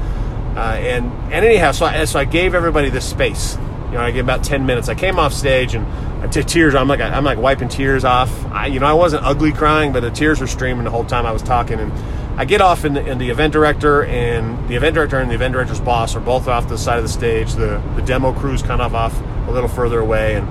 Uh, 0.57 0.73
and 0.79 1.05
and 1.31 1.45
anyhow, 1.45 1.71
so 1.71 1.85
I, 1.85 2.05
so 2.05 2.17
I 2.19 2.25
gave 2.25 2.55
everybody 2.55 2.89
this 2.89 3.07
space. 3.07 3.55
You 3.87 3.93
know, 3.93 4.01
I 4.01 4.11
gave 4.11 4.23
about 4.23 4.43
ten 4.43 4.65
minutes. 4.65 4.89
I 4.89 4.95
came 4.95 5.19
off 5.19 5.31
stage 5.31 5.75
and 5.75 5.85
I 6.23 6.27
took 6.27 6.47
tears. 6.47 6.73
I'm 6.73 6.87
like 6.87 6.99
I'm 6.99 7.23
like 7.23 7.37
wiping 7.37 7.69
tears 7.69 8.03
off. 8.03 8.31
I, 8.51 8.65
you 8.65 8.79
know, 8.79 8.87
I 8.87 8.93
wasn't 8.93 9.23
ugly 9.23 9.51
crying, 9.53 9.93
but 9.93 9.99
the 9.99 10.09
tears 10.09 10.41
were 10.41 10.47
streaming 10.47 10.85
the 10.85 10.89
whole 10.89 11.05
time 11.05 11.27
I 11.27 11.31
was 11.31 11.43
talking. 11.43 11.79
And 11.79 11.93
I 12.39 12.45
get 12.45 12.59
off, 12.59 12.83
and 12.85 12.95
the, 12.95 13.05
and 13.05 13.21
the 13.21 13.29
event 13.29 13.53
director 13.53 14.03
and 14.03 14.67
the 14.67 14.75
event 14.75 14.95
director 14.95 15.19
and 15.19 15.29
the 15.29 15.35
event 15.35 15.53
director's 15.53 15.79
boss 15.79 16.15
are 16.15 16.19
both 16.19 16.47
off 16.47 16.67
the 16.67 16.77
side 16.77 16.97
of 16.97 17.03
the 17.03 17.09
stage. 17.09 17.53
The 17.53 17.81
the 17.95 18.01
demo 18.01 18.33
crew's 18.33 18.63
kind 18.63 18.81
of 18.81 18.95
off 18.95 19.15
a 19.47 19.51
little 19.51 19.69
further 19.69 19.99
away, 19.99 20.35
and 20.35 20.47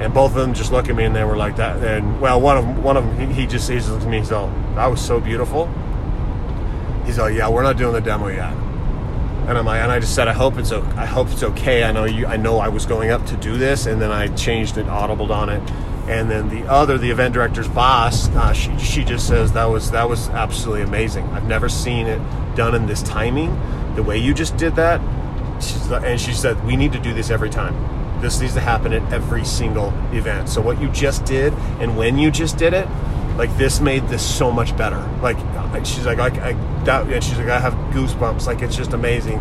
And 0.00 0.14
both 0.14 0.30
of 0.30 0.36
them 0.36 0.54
just 0.54 0.70
look 0.70 0.88
at 0.88 0.94
me 0.94 1.04
and 1.04 1.14
they 1.14 1.24
were 1.24 1.36
like 1.36 1.56
that. 1.56 1.82
And 1.82 2.20
well, 2.20 2.40
one 2.40 2.56
of 2.56 2.64
them, 2.64 2.84
one 2.84 2.96
of 2.96 3.04
them, 3.04 3.18
he, 3.18 3.42
he 3.42 3.46
just 3.48 3.68
he 3.68 3.76
just 3.76 3.90
at 3.90 4.06
me. 4.06 4.18
He's 4.18 4.30
all, 4.30 4.48
"That 4.76 4.86
was 4.86 5.00
so 5.00 5.18
beautiful." 5.18 5.68
He's 7.04 7.18
all, 7.18 7.28
"Yeah, 7.28 7.48
we're 7.48 7.64
not 7.64 7.76
doing 7.76 7.92
the 7.92 8.00
demo 8.00 8.28
yet." 8.28 8.54
And 9.48 9.56
I'm 9.56 9.64
like, 9.64 9.80
and 9.80 9.90
I 9.90 9.98
just 9.98 10.14
said, 10.14 10.28
I 10.28 10.34
hope 10.34 10.58
it's 10.58 10.72
okay. 10.72 10.96
I 10.98 11.06
hope 11.06 11.30
it's 11.30 11.42
okay. 11.42 11.82
I 11.82 11.90
know 11.90 12.04
you. 12.04 12.26
I 12.26 12.36
know 12.36 12.58
I 12.58 12.68
was 12.68 12.84
going 12.84 13.10
up 13.10 13.24
to 13.26 13.36
do 13.38 13.56
this, 13.56 13.86
and 13.86 13.98
then 13.98 14.12
I 14.12 14.28
changed 14.28 14.76
it, 14.76 14.84
audibled 14.84 15.30
on 15.30 15.48
it, 15.48 15.62
and 16.06 16.30
then 16.30 16.50
the 16.50 16.66
other, 16.70 16.98
the 16.98 17.10
event 17.10 17.32
director's 17.32 17.66
boss, 17.66 18.28
uh, 18.28 18.52
she 18.52 18.76
she 18.78 19.04
just 19.04 19.26
says 19.26 19.52
that 19.52 19.64
was 19.64 19.90
that 19.92 20.06
was 20.06 20.28
absolutely 20.28 20.82
amazing. 20.82 21.24
I've 21.28 21.48
never 21.48 21.70
seen 21.70 22.06
it 22.06 22.18
done 22.56 22.74
in 22.74 22.84
this 22.84 23.02
timing, 23.02 23.58
the 23.94 24.02
way 24.02 24.18
you 24.18 24.34
just 24.34 24.56
did 24.58 24.76
that. 24.76 25.00
She's, 25.62 25.90
and 25.90 26.20
she 26.20 26.34
said 26.34 26.62
we 26.66 26.76
need 26.76 26.92
to 26.92 26.98
do 26.98 27.14
this 27.14 27.30
every 27.30 27.48
time. 27.48 28.20
This 28.20 28.40
needs 28.40 28.52
to 28.52 28.60
happen 28.60 28.92
at 28.92 29.12
every 29.12 29.46
single 29.46 29.94
event. 30.12 30.50
So 30.50 30.60
what 30.60 30.78
you 30.80 30.88
just 30.90 31.24
did, 31.24 31.54
and 31.80 31.96
when 31.96 32.18
you 32.18 32.30
just 32.30 32.58
did 32.58 32.74
it, 32.74 32.86
like 33.38 33.56
this 33.56 33.80
made 33.80 34.06
this 34.08 34.22
so 34.22 34.50
much 34.50 34.76
better. 34.76 35.00
Like 35.22 35.38
she's 35.86 36.04
like, 36.04 36.18
I, 36.18 36.50
I 36.50 36.52
that, 36.84 37.06
and 37.06 37.24
she's 37.24 37.38
like, 37.38 37.48
I 37.48 37.60
have 37.60 37.72
goosebumps. 37.94 38.46
Like 38.46 38.62
it's 38.62 38.76
just 38.76 38.92
amazing. 38.92 39.38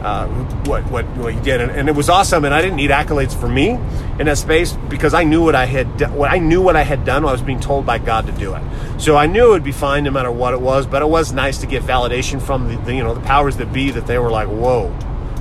Uh, 0.00 0.26
what 0.64 0.82
what 0.90 1.06
what 1.16 1.34
you 1.34 1.40
did, 1.40 1.60
and, 1.60 1.70
and, 1.70 1.88
it 1.88 1.94
was 1.94 2.08
awesome. 2.08 2.44
And 2.44 2.54
I 2.54 2.62
didn't 2.62 2.76
need 2.76 2.90
accolades 2.90 3.38
for 3.38 3.48
me 3.48 3.70
in 4.18 4.26
that 4.26 4.38
space 4.38 4.72
because 4.88 5.12
I 5.12 5.24
knew 5.24 5.42
what 5.42 5.54
I 5.54 5.66
had 5.66 6.10
what 6.12 6.30
I 6.30 6.38
knew 6.38 6.62
what 6.62 6.76
I 6.76 6.82
had 6.82 7.04
done. 7.04 7.24
I 7.24 7.32
was 7.32 7.42
being 7.42 7.60
told 7.60 7.84
by 7.84 7.98
God 7.98 8.26
to 8.26 8.32
do 8.32 8.54
it, 8.54 8.62
so 8.98 9.16
I 9.16 9.26
knew 9.26 9.48
it 9.48 9.50
would 9.50 9.64
be 9.64 9.72
fine 9.72 10.04
no 10.04 10.10
matter 10.10 10.30
what 10.30 10.54
it 10.54 10.60
was. 10.60 10.86
But 10.86 11.02
it 11.02 11.08
was 11.08 11.32
nice 11.32 11.58
to 11.58 11.66
get 11.66 11.82
validation 11.82 12.40
from 12.40 12.68
the, 12.68 12.78
the 12.82 12.94
you 12.94 13.02
know 13.02 13.14
the 13.14 13.20
powers 13.20 13.56
that 13.58 13.72
be 13.74 13.90
that 13.90 14.06
they 14.06 14.18
were 14.18 14.30
like, 14.30 14.48
whoa, 14.48 14.94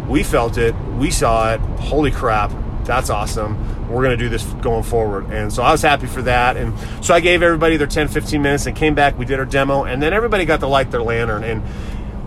we 0.10 0.24
felt 0.24 0.58
it, 0.58 0.76
we 0.98 1.10
saw 1.10 1.54
it. 1.54 1.62
Holy 1.80 2.12
crap, 2.12 2.52
that's 2.84 3.10
awesome 3.10 3.79
we're 3.90 4.04
going 4.04 4.18
to 4.18 4.24
do 4.24 4.30
this 4.30 4.44
going 4.62 4.84
forward. 4.84 5.26
And 5.32 5.52
so 5.52 5.64
I 5.64 5.72
was 5.72 5.82
happy 5.82 6.08
for 6.08 6.22
that. 6.24 6.58
And 6.58 6.74
so 7.04 7.14
I 7.14 7.20
gave 7.20 7.42
everybody 7.42 7.78
their 7.78 7.88
10, 7.88 8.08
15 8.08 8.42
minutes 8.42 8.66
and 8.66 8.76
came 8.76 8.96
back. 8.96 9.18
We 9.18 9.26
did 9.26 9.40
our 9.40 9.46
demo, 9.46 9.84
and 9.84 10.02
then 10.02 10.14
everybody 10.14 10.46
got 10.46 10.60
to 10.62 10.68
light 10.68 10.92
their 10.92 11.02
lantern. 11.02 11.44
And 11.44 11.62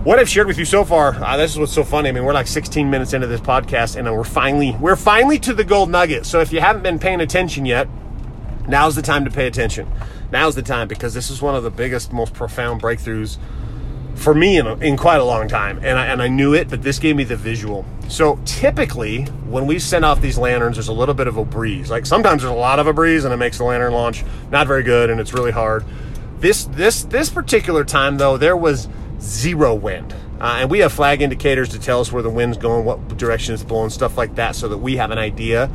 what 0.03 0.19
I've 0.19 0.29
shared 0.29 0.47
with 0.47 0.57
you 0.57 0.65
so 0.65 0.83
far, 0.83 1.15
uh, 1.15 1.37
this 1.37 1.51
is 1.51 1.59
what's 1.59 1.71
so 1.71 1.83
funny. 1.83 2.09
I 2.09 2.11
mean, 2.11 2.25
we're 2.25 2.33
like 2.33 2.47
16 2.47 2.89
minutes 2.89 3.13
into 3.13 3.27
this 3.27 3.41
podcast, 3.41 3.95
and 3.95 4.11
we're 4.11 4.23
finally 4.23 4.75
we're 4.79 4.97
finally 4.97 5.39
to 5.39 5.53
the 5.53 5.63
gold 5.63 5.89
nugget. 5.89 6.25
So 6.25 6.41
if 6.41 6.51
you 6.51 6.59
haven't 6.59 6.83
been 6.83 6.99
paying 6.99 7.21
attention 7.21 7.65
yet, 7.65 7.87
now's 8.67 8.95
the 8.95 9.01
time 9.01 9.23
to 9.25 9.31
pay 9.31 9.47
attention. 9.47 9.89
Now's 10.31 10.55
the 10.55 10.61
time 10.61 10.87
because 10.87 11.13
this 11.13 11.29
is 11.29 11.41
one 11.41 11.55
of 11.55 11.63
the 11.63 11.71
biggest, 11.71 12.11
most 12.11 12.33
profound 12.33 12.81
breakthroughs 12.81 13.37
for 14.15 14.33
me 14.33 14.57
in, 14.57 14.67
in 14.81 14.97
quite 14.97 15.19
a 15.19 15.23
long 15.23 15.47
time. 15.47 15.79
And 15.83 15.97
I, 15.97 16.07
and 16.07 16.21
I 16.21 16.27
knew 16.27 16.53
it, 16.53 16.69
but 16.69 16.81
this 16.81 16.99
gave 16.99 17.15
me 17.15 17.23
the 17.23 17.35
visual. 17.35 17.85
So 18.07 18.39
typically, 18.45 19.23
when 19.23 19.65
we 19.65 19.79
send 19.79 20.05
off 20.05 20.21
these 20.21 20.37
lanterns, 20.37 20.75
there's 20.75 20.87
a 20.87 20.93
little 20.93 21.15
bit 21.15 21.27
of 21.27 21.37
a 21.37 21.45
breeze. 21.45 21.89
Like 21.89 22.05
sometimes 22.05 22.41
there's 22.41 22.53
a 22.53 22.55
lot 22.55 22.79
of 22.79 22.87
a 22.87 22.93
breeze, 22.93 23.25
and 23.25 23.33
it 23.33 23.37
makes 23.37 23.57
the 23.57 23.63
lantern 23.63 23.93
launch 23.93 24.23
not 24.51 24.67
very 24.67 24.83
good, 24.83 25.09
and 25.09 25.19
it's 25.19 25.33
really 25.33 25.51
hard. 25.51 25.83
This 26.39 26.65
this 26.65 27.03
this 27.05 27.29
particular 27.29 27.83
time 27.83 28.17
though, 28.17 28.37
there 28.37 28.57
was 28.57 28.87
zero 29.19 29.73
wind. 29.73 30.13
Uh, 30.39 30.57
and 30.59 30.69
we 30.69 30.79
have 30.79 30.91
flag 30.91 31.21
indicators 31.21 31.69
to 31.69 31.79
tell 31.79 32.01
us 32.01 32.11
where 32.11 32.21
the 32.21 32.29
wind's 32.29 32.57
going, 32.57 32.83
what 32.83 33.17
direction 33.17 33.53
it's 33.53 33.63
blowing, 33.63 33.89
stuff 33.89 34.17
like 34.17 34.35
that, 34.35 34.55
so 34.55 34.67
that 34.67 34.77
we 34.77 34.97
have 34.97 35.09
an 35.11 35.17
idea 35.17 35.69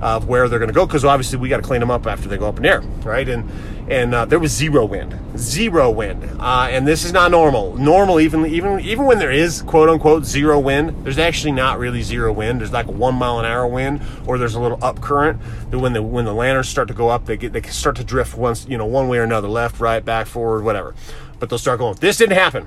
of 0.00 0.28
where 0.28 0.48
they're 0.48 0.58
going 0.58 0.68
to 0.68 0.74
go 0.74 0.86
because 0.86 1.04
obviously 1.04 1.38
we 1.38 1.48
got 1.48 1.56
to 1.56 1.62
clean 1.62 1.80
them 1.80 1.90
up 1.90 2.06
after 2.06 2.28
they 2.28 2.36
go 2.36 2.48
up 2.48 2.56
in 2.56 2.62
the 2.62 2.68
air, 2.68 2.80
right? 3.04 3.28
And 3.28 3.50
and 3.88 4.14
uh, 4.14 4.24
there 4.24 4.40
was 4.40 4.52
zero 4.52 4.84
wind, 4.84 5.16
zero 5.38 5.90
wind, 5.90 6.24
uh, 6.40 6.66
and 6.70 6.88
this 6.88 7.04
is 7.04 7.12
not 7.12 7.30
normal. 7.30 7.76
Normal, 7.76 8.20
even 8.20 8.44
even 8.46 8.80
even 8.80 9.04
when 9.04 9.18
there 9.18 9.30
is 9.30 9.62
quote 9.62 9.88
unquote 9.88 10.24
zero 10.24 10.58
wind, 10.58 11.04
there's 11.04 11.18
actually 11.18 11.52
not 11.52 11.78
really 11.78 12.02
zero 12.02 12.32
wind. 12.32 12.60
There's 12.60 12.72
like 12.72 12.86
a 12.86 12.92
one 12.92 13.14
mile 13.14 13.38
an 13.38 13.46
hour 13.46 13.66
wind, 13.66 14.02
or 14.26 14.38
there's 14.38 14.54
a 14.54 14.60
little 14.60 14.82
up 14.84 15.00
current. 15.00 15.40
That 15.70 15.78
when 15.78 15.92
the 15.92 16.02
when 16.02 16.24
the 16.24 16.34
lanterns 16.34 16.68
start 16.68 16.88
to 16.88 16.94
go 16.94 17.08
up, 17.08 17.26
they 17.26 17.36
get 17.36 17.52
they 17.52 17.62
start 17.62 17.96
to 17.96 18.04
drift 18.04 18.36
once 18.36 18.66
you 18.68 18.76
know 18.76 18.86
one 18.86 19.08
way 19.08 19.18
or 19.18 19.22
another, 19.22 19.48
left, 19.48 19.80
right, 19.80 20.04
back, 20.04 20.26
forward, 20.26 20.64
whatever. 20.64 20.94
But 21.38 21.48
they'll 21.48 21.58
start 21.58 21.78
going. 21.78 21.94
This 22.00 22.16
didn't 22.16 22.36
happen. 22.36 22.66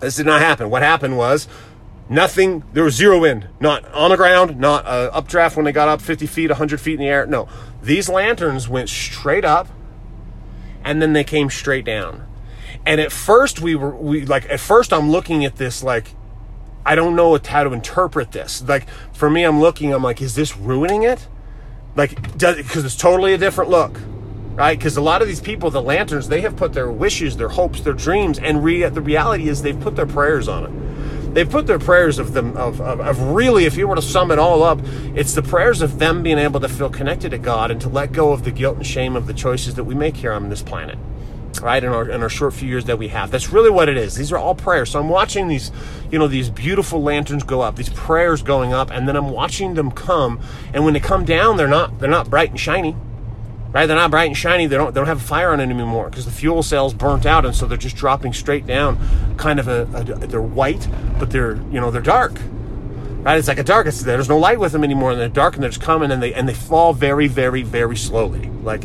This 0.00 0.16
did 0.16 0.26
not 0.26 0.40
happen. 0.40 0.70
What 0.70 0.82
happened 0.82 1.18
was 1.18 1.46
Nothing, 2.10 2.64
there 2.72 2.82
was 2.82 2.96
zero 2.96 3.20
wind, 3.20 3.46
not 3.60 3.84
on 3.94 4.10
the 4.10 4.16
ground, 4.16 4.58
not 4.58 4.84
uh, 4.84 5.10
updraft 5.12 5.54
when 5.54 5.64
they 5.64 5.70
got 5.70 5.88
up 5.88 6.02
50 6.02 6.26
feet, 6.26 6.50
100 6.50 6.80
feet 6.80 6.94
in 6.94 6.98
the 6.98 7.06
air. 7.06 7.24
No, 7.24 7.46
these 7.80 8.08
lanterns 8.08 8.68
went 8.68 8.88
straight 8.88 9.44
up 9.44 9.68
and 10.84 11.00
then 11.00 11.12
they 11.12 11.22
came 11.22 11.50
straight 11.50 11.84
down. 11.84 12.26
And 12.84 13.00
at 13.00 13.12
first, 13.12 13.60
we 13.60 13.76
were, 13.76 13.94
we 13.94 14.26
like, 14.26 14.44
at 14.50 14.58
first, 14.58 14.92
I'm 14.92 15.08
looking 15.08 15.44
at 15.44 15.54
this 15.54 15.84
like, 15.84 16.16
I 16.84 16.96
don't 16.96 17.14
know 17.14 17.38
how 17.46 17.62
to 17.62 17.72
interpret 17.72 18.32
this. 18.32 18.60
Like, 18.60 18.88
for 19.12 19.30
me, 19.30 19.44
I'm 19.44 19.60
looking, 19.60 19.94
I'm 19.94 20.02
like, 20.02 20.20
is 20.20 20.34
this 20.34 20.56
ruining 20.56 21.04
it? 21.04 21.28
Like, 21.94 22.36
does 22.36 22.56
because 22.56 22.84
it's 22.84 22.96
totally 22.96 23.34
a 23.34 23.38
different 23.38 23.70
look 23.70 23.96
right? 24.56 24.76
Because 24.76 24.96
a 24.96 25.00
lot 25.00 25.22
of 25.22 25.28
these 25.28 25.40
people, 25.40 25.70
the 25.70 25.80
lanterns, 25.80 26.28
they 26.28 26.40
have 26.40 26.56
put 26.56 26.72
their 26.72 26.90
wishes, 26.90 27.36
their 27.36 27.48
hopes, 27.48 27.80
their 27.80 27.94
dreams, 27.94 28.38
and 28.38 28.62
re- 28.64 28.86
the 28.88 29.00
reality 29.00 29.48
is 29.48 29.62
they've 29.62 29.78
put 29.78 29.94
their 29.94 30.06
prayers 30.06 30.48
on 30.48 30.64
it 30.64 30.90
they've 31.34 31.50
put 31.50 31.66
their 31.66 31.78
prayers 31.78 32.18
of 32.18 32.32
them 32.32 32.56
of, 32.56 32.80
of, 32.80 33.00
of, 33.00 33.20
really 33.20 33.64
if 33.64 33.76
you 33.76 33.86
were 33.86 33.96
to 33.96 34.02
sum 34.02 34.30
it 34.30 34.38
all 34.38 34.62
up 34.62 34.78
it's 35.14 35.34
the 35.34 35.42
prayers 35.42 35.82
of 35.82 35.98
them 35.98 36.22
being 36.22 36.38
able 36.38 36.60
to 36.60 36.68
feel 36.68 36.90
connected 36.90 37.30
to 37.30 37.38
god 37.38 37.70
and 37.70 37.80
to 37.80 37.88
let 37.88 38.12
go 38.12 38.32
of 38.32 38.44
the 38.44 38.50
guilt 38.50 38.76
and 38.76 38.86
shame 38.86 39.16
of 39.16 39.26
the 39.26 39.34
choices 39.34 39.74
that 39.74 39.84
we 39.84 39.94
make 39.94 40.16
here 40.16 40.32
on 40.32 40.48
this 40.48 40.62
planet 40.62 40.98
right 41.60 41.82
in 41.82 41.90
our 41.90 42.08
in 42.08 42.22
our 42.22 42.28
short 42.28 42.54
few 42.54 42.68
years 42.68 42.84
that 42.86 42.98
we 42.98 43.08
have. 43.08 43.30
That's 43.30 43.50
really 43.50 43.70
what 43.70 43.88
it 43.88 43.96
is. 43.96 44.14
These 44.14 44.32
are 44.32 44.38
all 44.38 44.54
prayers. 44.54 44.90
So 44.90 45.00
i'm 45.00 45.08
watching 45.08 45.48
these 45.48 45.70
you 46.10 46.18
know 46.18 46.28
these 46.28 46.50
beautiful 46.50 47.02
lanterns 47.02 47.42
go 47.42 47.60
up 47.60 47.76
these 47.76 47.88
prayers 47.90 48.42
going 48.42 48.72
up 48.72 48.90
and 48.90 49.06
then 49.06 49.16
i'm 49.16 49.30
watching 49.30 49.74
them 49.74 49.90
come 49.90 50.40
and 50.72 50.84
when 50.84 50.94
they 50.94 51.00
come 51.00 51.24
down 51.24 51.56
they're 51.56 51.68
not 51.68 51.98
they're 51.98 52.10
not 52.10 52.28
bright 52.28 52.50
and 52.50 52.58
shiny 52.58 52.96
right? 53.72 53.86
They're 53.86 53.96
not 53.96 54.10
bright 54.10 54.26
and 54.26 54.36
shiny. 54.36 54.66
They 54.66 54.76
don't 54.76 54.94
they 54.94 55.00
don't 55.00 55.06
have 55.06 55.22
a 55.22 55.26
fire 55.26 55.52
on 55.52 55.60
it 55.60 55.64
anymore 55.64 56.10
because 56.10 56.24
the 56.24 56.30
fuel 56.30 56.62
cells 56.62 56.94
burnt 56.94 57.26
out, 57.26 57.44
and 57.44 57.54
so 57.54 57.66
they're 57.66 57.78
just 57.78 57.96
dropping 57.96 58.32
straight 58.32 58.66
down. 58.66 58.98
Kind 59.36 59.60
of 59.60 59.68
a, 59.68 59.82
a, 59.94 60.04
they're 60.04 60.42
white, 60.42 60.88
but 61.18 61.30
they're 61.30 61.56
you 61.56 61.80
know 61.80 61.90
they're 61.90 62.02
dark. 62.02 62.32
Right? 63.22 63.36
It's 63.36 63.48
like 63.48 63.58
a 63.58 63.64
dark. 63.64 63.86
It's, 63.86 64.02
there's 64.02 64.30
no 64.30 64.38
light 64.38 64.58
with 64.58 64.72
them 64.72 64.82
anymore, 64.82 65.12
and 65.12 65.20
they're 65.20 65.28
dark, 65.28 65.54
and 65.54 65.62
they're 65.62 65.70
just 65.70 65.82
coming, 65.82 66.10
and 66.10 66.22
they 66.22 66.32
and 66.34 66.48
they 66.48 66.54
fall 66.54 66.92
very, 66.92 67.28
very, 67.28 67.62
very 67.62 67.96
slowly, 67.96 68.48
like 68.62 68.84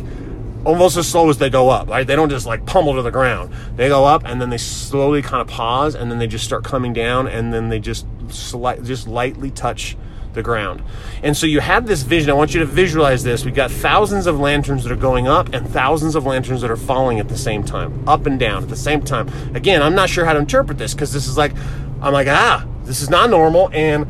almost 0.64 0.96
as 0.96 1.08
slow 1.08 1.30
as 1.30 1.38
they 1.38 1.48
go 1.48 1.70
up. 1.70 1.88
Right? 1.88 2.06
They 2.06 2.16
don't 2.16 2.30
just 2.30 2.46
like 2.46 2.66
pummel 2.66 2.94
to 2.94 3.02
the 3.02 3.10
ground. 3.10 3.52
They 3.76 3.88
go 3.88 4.04
up, 4.04 4.22
and 4.24 4.40
then 4.40 4.50
they 4.50 4.58
slowly 4.58 5.22
kind 5.22 5.40
of 5.40 5.48
pause, 5.48 5.94
and 5.94 6.10
then 6.10 6.18
they 6.18 6.26
just 6.26 6.44
start 6.44 6.64
coming 6.64 6.92
down, 6.92 7.26
and 7.26 7.52
then 7.52 7.70
they 7.70 7.80
just 7.80 8.06
slight, 8.28 8.82
just 8.84 9.08
lightly 9.08 9.50
touch 9.50 9.96
the 10.36 10.42
ground. 10.42 10.82
And 11.24 11.36
so 11.36 11.46
you 11.46 11.58
have 11.58 11.86
this 11.86 12.02
vision. 12.02 12.30
I 12.30 12.34
want 12.34 12.54
you 12.54 12.60
to 12.60 12.66
visualize 12.66 13.24
this. 13.24 13.44
We've 13.44 13.54
got 13.54 13.72
thousands 13.72 14.28
of 14.28 14.38
lanterns 14.38 14.84
that 14.84 14.92
are 14.92 14.96
going 14.96 15.26
up 15.26 15.52
and 15.52 15.68
thousands 15.68 16.14
of 16.14 16.24
lanterns 16.24 16.60
that 16.60 16.70
are 16.70 16.76
falling 16.76 17.18
at 17.18 17.28
the 17.28 17.36
same 17.36 17.64
time, 17.64 18.08
up 18.08 18.26
and 18.26 18.38
down 18.38 18.62
at 18.62 18.68
the 18.68 18.76
same 18.76 19.02
time. 19.02 19.28
Again, 19.56 19.82
I'm 19.82 19.96
not 19.96 20.08
sure 20.08 20.24
how 20.24 20.34
to 20.34 20.38
interpret 20.38 20.78
this 20.78 20.94
because 20.94 21.12
this 21.12 21.26
is 21.26 21.36
like, 21.36 21.52
I'm 22.00 22.12
like, 22.12 22.28
ah, 22.28 22.64
this 22.84 23.02
is 23.02 23.10
not 23.10 23.30
normal. 23.30 23.68
And 23.72 24.06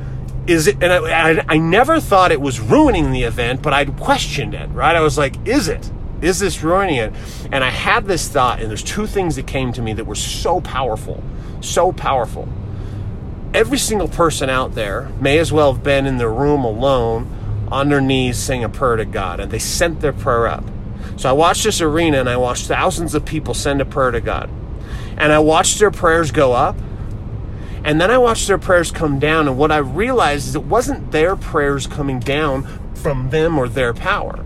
is 0.47 0.67
it, 0.67 0.83
and 0.83 0.93
I, 0.93 1.39
I, 1.39 1.45
I 1.49 1.57
never 1.57 1.99
thought 1.99 2.31
it 2.31 2.41
was 2.41 2.61
ruining 2.61 3.13
the 3.13 3.23
event, 3.23 3.63
but 3.63 3.73
I'd 3.73 3.97
questioned 3.97 4.55
it, 4.55 4.69
right? 4.71 4.95
I 4.95 5.01
was 5.01 5.17
like, 5.17 5.35
is 5.49 5.69
it? 5.69 5.91
Is 6.21 6.39
this 6.39 6.63
ruining 6.63 6.97
it? 6.97 7.13
And 7.53 7.63
I 7.63 7.71
had 7.71 8.07
this 8.07 8.29
thought, 8.29 8.61
and 8.61 8.71
there's 8.71 8.83
two 8.83 9.07
things 9.07 9.37
that 9.37 9.47
came 9.47 9.73
to 9.73 9.83
me 9.83 9.93
that 9.95 10.05
were 10.05 10.15
so 10.15 10.61
powerful, 10.61 11.23
so 11.61 11.93
powerful 11.93 12.49
every 13.57 13.79
single 13.79 14.07
person 14.07 14.51
out 14.51 14.75
there 14.75 15.11
may 15.19 15.39
as 15.39 15.51
well 15.51 15.73
have 15.73 15.83
been 15.83 16.05
in 16.07 16.19
their 16.19 16.31
room 16.31 16.63
alone 16.63 17.67
on 17.73 17.89
their 17.89 18.03
knees 18.03 18.37
saying 18.37 18.63
a 18.63 18.69
prayer 18.69 18.97
to 18.97 19.07
God, 19.07 19.41
and 19.41 19.51
they 19.51 19.59
sent 19.59 20.01
their 20.01 20.13
prayer 20.13 20.47
up. 20.47 20.63
So 21.17 21.31
I 21.31 21.33
watched 21.33 21.65
this 21.65 21.81
arena 21.81 22.21
and 22.21 22.29
I 22.29 22.37
watched 22.37 22.67
thousands 22.67 23.15
of 23.15 23.25
people 23.25 23.55
send 23.55 23.81
a 23.81 23.87
prayer 23.87 24.11
to 24.11 24.21
God. 24.21 24.51
And 25.17 25.33
I 25.33 25.39
watched 25.39 25.79
their 25.79 25.91
prayers 25.91 26.31
go 26.31 26.53
up, 26.53 26.77
and 27.83 27.99
then 27.99 28.11
I 28.11 28.19
watched 28.19 28.47
their 28.47 28.59
prayers 28.59 28.91
come 28.91 29.19
down. 29.19 29.49
And 29.49 29.57
what 29.57 29.73
I 29.73 29.79
realized 29.79 30.49
is 30.49 30.55
it 30.55 30.65
wasn't 30.65 31.11
their 31.11 31.35
prayers 31.35 31.87
coming 31.87 32.21
down 32.21 32.95
from 32.95 33.31
them 33.31 33.59
or 33.59 33.71
their 33.71 33.95
power. 33.95 34.37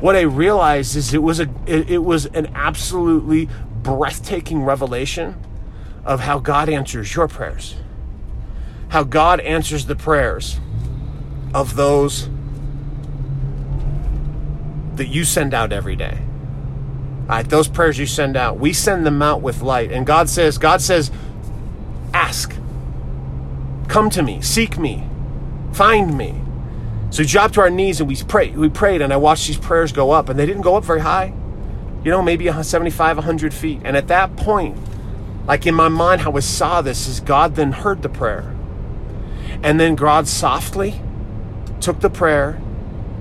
What 0.00 0.16
I 0.16 0.20
realized 0.20 0.96
is 0.96 1.14
it 1.14 1.22
was 1.22 1.40
a 1.40 1.48
it 1.66 2.04
was 2.04 2.26
an 2.26 2.52
absolutely 2.54 3.48
breathtaking 3.82 4.64
revelation 4.64 5.34
of 6.04 6.20
how 6.20 6.38
God 6.38 6.68
answers 6.68 7.14
your 7.14 7.26
prayers 7.26 7.74
how 8.88 9.04
God 9.04 9.40
answers 9.40 9.86
the 9.86 9.96
prayers 9.96 10.58
of 11.54 11.76
those 11.76 12.28
that 14.96 15.08
you 15.08 15.24
send 15.24 15.54
out 15.54 15.72
every 15.72 15.96
day. 15.96 16.18
All 17.22 17.36
right, 17.36 17.48
those 17.48 17.68
prayers 17.68 17.98
you 17.98 18.06
send 18.06 18.36
out, 18.36 18.58
we 18.58 18.72
send 18.72 19.04
them 19.04 19.20
out 19.22 19.42
with 19.42 19.62
light. 19.62 19.92
And 19.92 20.06
God 20.06 20.28
says, 20.28 20.58
God 20.58 20.80
says, 20.80 21.10
ask. 22.14 22.54
Come 23.88 24.10
to 24.10 24.22
me, 24.22 24.40
seek 24.40 24.78
me, 24.78 25.06
find 25.72 26.16
me. 26.16 26.40
So 27.10 27.22
we 27.22 27.26
dropped 27.26 27.54
to 27.54 27.60
our 27.62 27.70
knees 27.70 28.00
and 28.00 28.08
we 28.08 28.16
prayed. 28.16 28.56
We 28.56 28.68
prayed, 28.68 29.00
and 29.00 29.12
I 29.12 29.16
watched 29.16 29.46
these 29.46 29.56
prayers 29.56 29.92
go 29.92 30.10
up, 30.10 30.28
and 30.28 30.38
they 30.38 30.44
didn't 30.44 30.62
go 30.62 30.76
up 30.76 30.84
very 30.84 31.00
high. 31.00 31.32
You 32.04 32.10
know, 32.10 32.22
maybe 32.22 32.50
75, 32.50 33.16
100 33.16 33.54
feet. 33.54 33.80
And 33.84 33.96
at 33.96 34.08
that 34.08 34.36
point, 34.36 34.76
like 35.46 35.66
in 35.66 35.74
my 35.74 35.88
mind, 35.88 36.20
how 36.20 36.36
I 36.36 36.40
saw 36.40 36.82
this 36.82 37.08
is 37.08 37.20
God 37.20 37.54
then 37.54 37.72
heard 37.72 38.02
the 38.02 38.08
prayer. 38.08 38.54
And 39.62 39.78
then 39.78 39.94
God 39.94 40.28
softly 40.28 41.00
took 41.80 42.00
the 42.00 42.10
prayer 42.10 42.60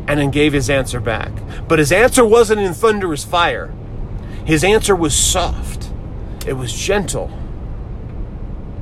and 0.08 0.19
then 0.19 0.32
gave 0.32 0.54
his 0.54 0.69
answer 0.69 1.00
back. 1.00 1.32
But 1.67 1.80
his 1.80 1.91
answer 1.91 2.26
wasn't 2.26 2.62
in 2.62 2.73
thunderous 2.73 3.23
fire, 3.23 3.73
his 4.45 4.63
answer 4.63 4.95
was 4.95 5.13
soft, 5.13 5.89
it 6.45 6.54
was 6.54 6.73
gentle, 6.73 7.30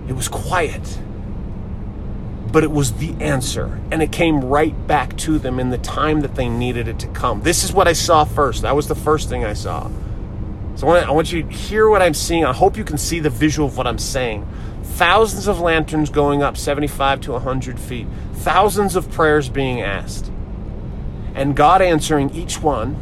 it 0.08 0.14
was 0.14 0.28
quiet. 0.28 1.00
But 2.52 2.64
it 2.64 2.72
was 2.72 2.94
the 2.94 3.14
answer, 3.20 3.82
and 3.92 4.02
it 4.02 4.14
came 4.14 4.46
right 4.46 4.88
back 4.88 5.18
to 5.18 5.38
them 5.40 5.60
in 5.60 5.72
the 5.72 5.78
time 5.78 6.22
that 6.22 6.36
they 6.36 6.48
needed 6.48 6.88
it 6.88 7.00
to 7.00 7.08
come. 7.08 7.42
This 7.42 7.66
is 7.66 7.74
what 7.74 7.86
I 7.86 7.92
saw 7.92 8.24
first. 8.24 8.62
That 8.62 8.78
was 8.78 8.88
the 8.88 8.96
first 8.96 9.28
thing 9.28 9.44
I 9.44 9.54
saw. 9.54 9.90
So 10.76 10.88
I 10.88 11.10
want, 11.12 11.34
you 11.34 11.44
to 11.44 11.50
hear 11.50 11.90
what 11.90 12.02
I'm 12.02 12.14
seeing. 12.14 12.46
I 12.46 12.54
hope 12.54 12.78
you 12.78 12.86
can 12.86 12.98
see 12.98 13.20
the 13.20 13.30
visual 13.30 13.68
of 13.68 13.76
what 13.76 13.88
I'm 13.88 13.98
saying. 13.98 14.48
Thousands 14.94 15.48
of 15.48 15.60
lanterns 15.60 16.10
going 16.10 16.42
up 16.42 16.56
75 16.56 17.22
to 17.22 17.32
100 17.34 17.80
feet, 17.80 18.08
thousands 18.34 18.96
of 18.96 19.12
prayers 19.12 19.50
being 19.50 19.82
asked 19.82 20.32
and 21.36 21.56
God 21.56 21.82
answering 21.82 22.34
each 22.34 22.62
one. 22.62 22.96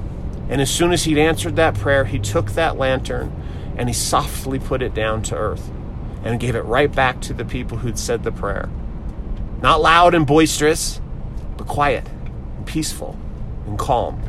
And 0.50 0.60
as 0.60 0.69
soon 0.69 0.91
as 0.91 1.06
he'd 1.06 1.17
answered 1.17 1.56
that 1.56 1.76
prayer, 1.76 2.04
he 2.04 2.19
took 2.19 2.52
that 2.52 2.78
lantern 2.78 3.32
and 3.78 3.88
he 3.88 3.93
softly 3.93 4.60
put 4.60 4.82
it 4.82 4.93
down 4.93 5.22
to 5.24 5.36
earth 5.36 5.72
and 6.24 6.39
gave 6.39 6.56
it 6.56 6.62
right 6.62 6.93
back 6.93 7.22
to 7.22 7.34
the 7.34 7.46
people 7.46 7.78
who'd 7.78 7.98
said 7.98 8.24
the 8.24 8.32
prayer. 8.32 8.69
Not 9.62 9.82
loud 9.82 10.13
and 10.13 10.28
boisterous, 10.28 11.00
but 11.58 11.67
quiet 11.67 12.08
and 12.58 12.65
peaceful 12.65 13.17
and 13.65 13.80
calm. 13.80 14.22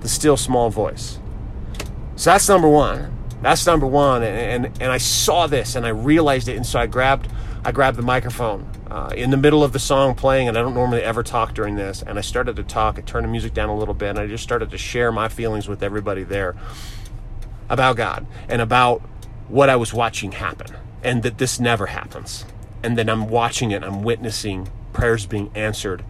The 0.00 0.08
still 0.08 0.36
small 0.36 0.70
voice. 0.70 1.18
So 2.16 2.30
that's 2.30 2.48
number 2.48 2.68
one. 2.68 3.13
That's 3.44 3.66
number 3.66 3.86
one. 3.86 4.22
And, 4.22 4.64
and, 4.64 4.82
and 4.82 4.90
I 4.90 4.96
saw 4.96 5.46
this 5.46 5.76
and 5.76 5.84
I 5.84 5.90
realized 5.90 6.48
it. 6.48 6.56
And 6.56 6.64
so 6.64 6.80
I 6.80 6.86
grabbed 6.86 7.28
I 7.66 7.72
grabbed 7.72 7.98
the 7.98 8.02
microphone 8.02 8.70
uh, 8.90 9.10
in 9.14 9.30
the 9.30 9.36
middle 9.38 9.64
of 9.64 9.72
the 9.72 9.78
song 9.78 10.14
playing, 10.14 10.48
and 10.48 10.58
I 10.58 10.60
don't 10.60 10.74
normally 10.74 11.02
ever 11.02 11.22
talk 11.22 11.54
during 11.54 11.76
this. 11.76 12.02
And 12.02 12.18
I 12.18 12.20
started 12.20 12.56
to 12.56 12.62
talk. 12.62 12.98
I 12.98 13.02
turned 13.02 13.24
the 13.24 13.30
music 13.30 13.54
down 13.54 13.70
a 13.70 13.76
little 13.76 13.94
bit, 13.94 14.10
and 14.10 14.18
I 14.18 14.26
just 14.26 14.44
started 14.44 14.70
to 14.70 14.78
share 14.78 15.10
my 15.10 15.28
feelings 15.28 15.66
with 15.66 15.82
everybody 15.82 16.24
there 16.24 16.56
about 17.70 17.96
God 17.96 18.26
and 18.50 18.60
about 18.60 19.00
what 19.48 19.70
I 19.70 19.76
was 19.76 19.94
watching 19.94 20.32
happen, 20.32 20.76
and 21.02 21.22
that 21.22 21.38
this 21.38 21.58
never 21.58 21.86
happens. 21.86 22.44
And 22.82 22.98
then 22.98 23.08
I'm 23.08 23.28
watching 23.28 23.70
it, 23.70 23.82
I'm 23.82 24.02
witnessing 24.02 24.70
prayers 24.92 25.24
being 25.24 25.50
answered 25.54 26.04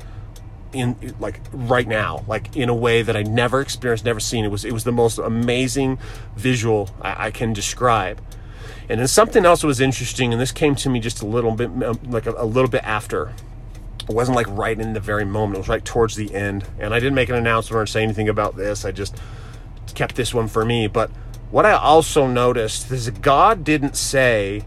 in 0.74 1.14
like 1.20 1.40
right 1.52 1.87
now, 1.87 2.24
like 2.26 2.56
in 2.56 2.68
a 2.68 2.74
way 2.74 3.02
that 3.02 3.16
I 3.16 3.22
never 3.22 3.60
experienced, 3.60 4.04
never 4.04 4.20
seen. 4.20 4.44
It 4.44 4.50
was 4.50 4.64
it 4.64 4.72
was 4.72 4.84
the 4.84 4.92
most 4.92 5.18
amazing 5.18 5.98
visual 6.37 6.90
I, 7.00 7.26
I 7.26 7.30
can 7.30 7.52
describe. 7.52 8.20
And 8.88 9.00
then 9.00 9.08
something 9.08 9.46
else 9.46 9.62
was 9.62 9.80
interesting, 9.80 10.32
and 10.32 10.40
this 10.40 10.52
came 10.52 10.74
to 10.76 10.90
me 10.90 11.00
just 11.00 11.22
a 11.22 11.26
little 11.26 11.52
bit, 11.52 11.70
um, 11.82 11.98
like 12.04 12.26
a, 12.26 12.34
a 12.37 12.44
little 12.44 12.68
bit 12.68 12.84
after. 12.84 13.32
It 14.08 14.14
wasn't 14.14 14.37
like 14.37 14.46
right 14.48 14.78
in 14.78 14.92
the 14.92 15.00
very 15.00 15.24
moment. 15.24 15.56
It 15.56 15.58
was 15.60 15.68
right 15.68 15.84
towards 15.84 16.16
the 16.16 16.34
end. 16.34 16.66
And 16.78 16.92
I 16.92 17.00
didn't 17.00 17.14
make 17.14 17.30
an 17.30 17.37
announcement 17.37 17.82
or 17.82 17.87
say 17.87 18.02
anything 18.02 18.28
about 18.28 18.56
this. 18.56 18.84
I 18.84 18.92
just 18.92 19.16
kept 19.94 20.16
this 20.16 20.34
one 20.34 20.48
for 20.48 20.64
me. 20.64 20.87
But 20.88 21.10
what 21.50 21.64
I 21.64 21.72
also 21.72 22.26
noticed 22.26 22.90
is 22.90 23.08
God 23.08 23.64
didn't 23.64 23.96
say, 23.96 24.64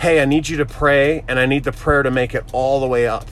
Hey, 0.00 0.20
I 0.20 0.26
need 0.26 0.48
you 0.48 0.58
to 0.58 0.66
pray, 0.66 1.24
and 1.26 1.38
I 1.40 1.46
need 1.46 1.64
the 1.64 1.72
prayer 1.72 2.02
to 2.02 2.10
make 2.10 2.34
it 2.34 2.44
all 2.52 2.78
the 2.80 2.86
way 2.86 3.08
up. 3.08 3.26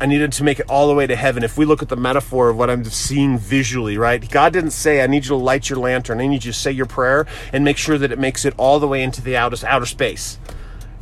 I 0.00 0.06
needed 0.06 0.30
to 0.32 0.44
make 0.44 0.60
it 0.60 0.70
all 0.70 0.86
the 0.86 0.94
way 0.94 1.08
to 1.08 1.16
heaven. 1.16 1.42
If 1.42 1.58
we 1.58 1.64
look 1.64 1.82
at 1.82 1.88
the 1.88 1.96
metaphor 1.96 2.50
of 2.50 2.56
what 2.56 2.70
I'm 2.70 2.84
seeing 2.84 3.36
visually, 3.36 3.98
right? 3.98 4.30
God 4.30 4.52
didn't 4.52 4.70
say, 4.70 5.02
I 5.02 5.08
need 5.08 5.24
you 5.24 5.30
to 5.30 5.34
light 5.34 5.68
your 5.68 5.80
lantern. 5.80 6.20
I 6.20 6.28
need 6.28 6.44
you 6.44 6.52
to 6.52 6.58
say 6.58 6.70
your 6.70 6.86
prayer 6.86 7.26
and 7.52 7.64
make 7.64 7.76
sure 7.76 7.98
that 7.98 8.12
it 8.12 8.18
makes 8.18 8.44
it 8.44 8.54
all 8.56 8.78
the 8.78 8.86
way 8.86 9.02
into 9.02 9.20
the 9.20 9.36
outer, 9.36 9.66
outer 9.66 9.86
space, 9.86 10.38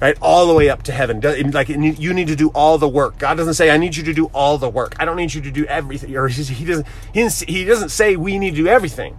right? 0.01 0.17
All 0.23 0.47
the 0.47 0.55
way 0.55 0.71
up 0.71 0.83
to 0.85 0.93
heaven. 0.93 1.21
Like 1.21 1.69
you 1.69 2.15
need 2.15 2.29
to 2.29 2.37
do 2.37 2.49
all 2.49 2.79
the 2.79 2.89
work. 2.89 3.19
God 3.19 3.35
doesn't 3.35 3.55
say, 3.55 3.71
I 3.71 3.77
need 3.77 3.97
you 3.97 4.03
to 4.05 4.15
do 4.15 4.27
all 4.27 4.57
the 4.57 4.71
work. 4.71 4.97
I 4.99 5.05
don't 5.05 5.17
need 5.17 5.35
you 5.35 5.43
to 5.43 5.51
do 5.51 5.67
everything. 5.67 6.17
Or 6.17 6.29
he 6.29 6.65
doesn't, 6.65 6.87
he 7.13 7.65
doesn't 7.67 7.91
say 7.91 8.17
we 8.17 8.39
need 8.39 8.53
to 8.53 8.63
do 8.63 8.67
everything. 8.67 9.15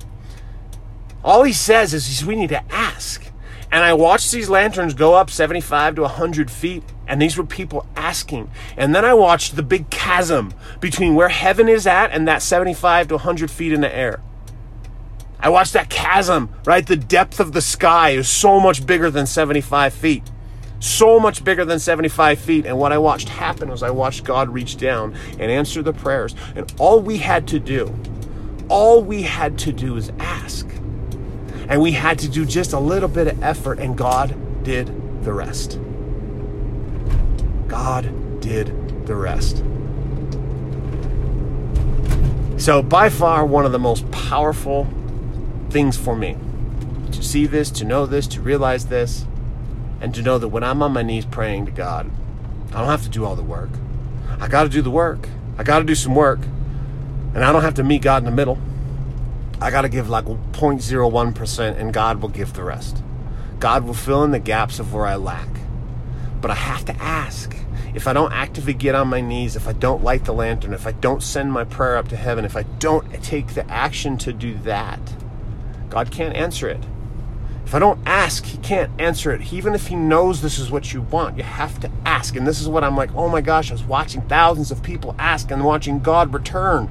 All 1.24 1.44
he 1.44 1.54
says 1.54 1.94
is 1.94 2.26
we 2.26 2.36
need 2.36 2.50
to 2.50 2.74
ask. 2.74 3.27
And 3.72 3.84
I 3.84 3.94
watched 3.94 4.32
these 4.32 4.50
lanterns 4.50 4.94
go 4.94 5.16
up 5.16 5.30
75 5.30 5.96
to 5.96 6.02
100 6.04 6.50
feet, 6.50 6.84
and 7.06 7.22
these 7.22 7.38
were 7.38 7.44
people 7.44 7.86
asking. 7.96 8.50
And 8.78 8.96
then 8.96 9.04
I 9.04 9.14
watched 9.14 9.56
the 9.56 9.64
big 9.64 9.90
chasm 9.90 10.54
between 10.80 11.16
where 11.16 11.30
heaven 11.30 11.68
is 11.68 11.86
at 11.86 12.12
and 12.12 12.28
that 12.28 12.42
75 12.42 13.10
to 13.10 13.16
100 13.16 13.52
feet 13.52 13.74
in 13.74 13.82
the 13.82 13.94
air. 13.94 14.22
I 15.40 15.50
watched 15.50 15.74
that 15.74 15.90
chasm, 15.90 16.50
right? 16.66 16.86
The 16.86 16.96
depth 16.96 17.40
of 17.40 17.52
the 17.52 17.62
sky 17.62 18.12
is 18.12 18.28
so 18.28 18.60
much 18.60 18.86
bigger 18.86 19.12
than 19.12 19.28
75 19.28 19.94
feet. 19.94 20.24
So 20.80 21.20
much 21.20 21.44
bigger 21.44 21.66
than 21.66 21.80
75 21.80 22.40
feet. 22.40 22.66
And 22.66 22.78
what 22.78 22.92
I 22.92 22.98
watched 22.98 23.30
happen 23.30 23.70
was 23.70 23.84
I 23.84 23.90
watched 23.90 24.24
God 24.24 24.50
reach 24.50 24.78
down 24.78 25.16
and 25.34 25.52
answer 25.52 25.82
the 25.82 25.94
prayers. 25.94 26.36
And 26.56 26.72
all 26.80 27.02
we 27.02 27.18
had 27.18 27.48
to 27.50 27.60
do, 27.60 27.94
all 28.70 29.04
we 29.04 29.24
had 29.24 29.58
to 29.60 29.72
do 29.72 29.96
is 29.98 30.12
ask. 30.20 30.68
And 31.68 31.82
we 31.82 31.92
had 31.92 32.20
to 32.20 32.30
do 32.30 32.46
just 32.46 32.74
a 32.74 32.80
little 32.80 33.10
bit 33.10 33.28
of 33.28 33.44
effort, 33.44 33.80
and 33.80 33.98
God 33.98 34.64
did 34.64 34.88
the 35.24 35.34
rest. 35.34 35.80
God 37.68 38.40
did 38.42 39.06
the 39.06 39.16
rest. 39.16 39.64
So, 42.58 42.82
by 42.82 43.10
far, 43.10 43.46
one 43.46 43.66
of 43.66 43.72
the 43.72 43.80
most 43.80 44.10
powerful 44.12 44.88
things 45.70 45.98
for 45.98 46.16
me 46.16 46.38
to 47.12 47.22
see 47.22 47.46
this, 47.46 47.70
to 47.72 47.86
know 47.86 48.06
this, 48.06 48.28
to 48.28 48.42
realize 48.42 48.88
this, 48.88 49.26
and 50.02 50.14
to 50.16 50.22
know 50.22 50.38
that 50.38 50.48
when 50.48 50.64
I'm 50.64 50.82
on 50.82 50.94
my 50.94 51.02
knees 51.02 51.26
praying 51.26 51.66
to 51.66 51.72
God, 51.72 52.10
I 52.70 52.80
don't 52.80 52.90
have 52.90 53.04
to 53.04 53.10
do 53.10 53.26
all 53.26 53.36
the 53.36 53.44
work. 53.44 53.70
I 54.40 54.48
got 54.48 54.64
to 54.64 54.70
do 54.70 54.82
the 54.82 54.92
work. 54.92 55.28
I 55.58 55.64
got 55.64 55.80
to 55.80 55.86
do 55.86 55.96
some 55.96 56.16
work. 56.16 56.40
And 57.34 57.44
I 57.44 57.52
don't 57.52 57.64
have 57.64 57.76
to 57.76 57.84
meet 57.84 58.02
God 58.02 58.20
in 58.20 58.26
the 58.26 58.32
middle. 58.32 58.58
I 59.60 59.72
got 59.72 59.82
to 59.82 59.90
give 59.90 60.10
like 60.10 60.26
0.01% 60.26 61.78
and 61.80 61.94
God 61.94 62.22
will 62.22 62.30
give 62.30 62.54
the 62.54 62.64
rest. 62.64 63.04
God 63.60 63.86
will 63.86 63.94
fill 63.94 64.24
in 64.24 64.32
the 64.32 64.40
gaps 64.40 64.80
of 64.80 64.94
where 64.94 65.06
I 65.06 65.16
lack. 65.16 65.50
But 66.42 66.52
I 66.52 66.56
have 66.56 66.86
to 66.86 66.96
ask. 67.02 67.56
If 67.96 68.08
I 68.08 68.14
don't 68.14 68.32
actively 68.32 68.76
get 68.76 68.94
on 68.94 69.08
my 69.08 69.22
knees, 69.22 69.56
if 69.56 69.68
I 69.68 69.74
don't 69.74 70.04
light 70.04 70.26
the 70.26 70.34
lantern, 70.34 70.74
if 70.74 70.86
I 70.86 70.92
don't 70.92 71.24
send 71.24 71.52
my 71.52 71.64
prayer 71.64 71.98
up 71.98 72.10
to 72.10 72.16
heaven, 72.16 72.46
if 72.46 72.56
I 72.56 72.62
don't 72.64 73.12
take 73.24 73.56
the 73.56 73.68
action 73.72 74.18
to 74.20 74.32
do 74.32 74.56
that, 74.60 75.00
God 75.90 76.12
can't 76.12 76.36
answer 76.36 76.68
it. 76.68 76.84
If 77.68 77.76
I 77.76 77.80
don't 77.80 78.00
ask, 78.08 78.46
He 78.46 78.58
can't 78.60 78.90
answer 78.98 79.34
it. 79.34 79.52
Even 79.52 79.76
if 79.76 79.88
He 79.88 79.96
knows 79.98 80.42
this 80.42 80.58
is 80.58 80.72
what 80.72 80.94
you 80.94 81.02
want, 81.02 81.36
you 81.36 81.44
have 81.44 81.82
to 81.82 81.92
ask. 82.06 82.38
And 82.38 82.48
this 82.48 82.62
is 82.62 82.70
what 82.70 82.82
I'm 82.82 82.96
like, 82.96 83.14
oh 83.14 83.28
my 83.28 83.42
gosh, 83.42 83.72
I 83.72 83.74
was 83.74 83.84
watching 83.84 84.22
thousands 84.22 84.72
of 84.72 84.82
people 84.82 85.18
ask 85.20 85.52
and 85.52 85.66
watching 85.66 86.00
God 86.00 86.34
return. 86.34 86.88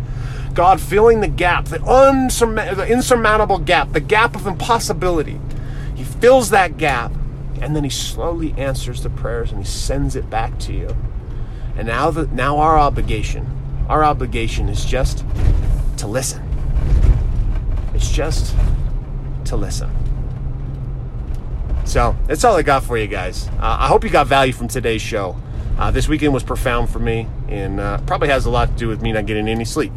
God 0.53 0.79
filling 0.79 1.23
the 1.23 1.29
gap, 1.29 1.65
the, 1.65 1.79
unsurma- 1.79 2.77
the 2.77 2.87
insurmountable 2.87 3.57
gap, 3.57 3.93
the 3.93 4.01
gap 4.01 4.37
of 4.37 4.47
impossibility. 4.47 5.41
He 5.95 6.05
fills 6.05 6.51
that 6.51 6.77
gap, 6.77 7.11
and 7.63 7.75
then 7.75 7.83
he 7.83 7.89
slowly 7.89 8.53
answers 8.59 9.03
the 9.03 9.09
prayers 9.09 9.53
and 9.53 9.59
he 9.59 9.67
sends 9.67 10.15
it 10.15 10.29
back 10.29 10.59
to 10.59 10.75
you. 10.75 10.95
And 11.75 11.87
now, 11.87 12.11
the, 12.11 12.27
now 12.27 12.59
our 12.59 12.79
obligation, 12.79 13.47
our 13.89 14.05
obligation 14.05 14.69
is 14.69 14.85
just 14.85 15.25
to 15.97 16.07
listen. 16.07 16.47
It's 17.95 18.11
just 18.11 18.55
to 19.47 19.57
listen. 19.57 20.06
So 21.87 22.17
that's 22.27 22.43
all 22.43 22.57
I 22.57 22.63
got 22.63 22.83
for 22.83 22.99
you 22.99 23.07
guys. 23.07 23.49
Uh, 23.49 23.77
I 23.81 23.87
hope 23.87 24.03
you 24.03 24.11
got 24.11 24.27
value 24.27 24.53
from 24.53 24.67
today's 24.67 25.01
show. 25.01 25.37
Uh, 25.79 25.91
this 25.91 26.09
weekend 26.09 26.35
was 26.35 26.43
profound 26.43 26.91
for 26.91 26.99
me, 26.99 27.29
and 27.49 27.79
uh, 27.79 27.99
probably 28.07 28.29
has 28.29 28.45
a 28.45 28.51
lot 28.51 28.69
to 28.69 28.75
do 28.75 28.89
with 28.89 29.01
me 29.01 29.13
not 29.13 29.27
getting 29.27 29.47
any 29.47 29.65
sleep. 29.65 29.93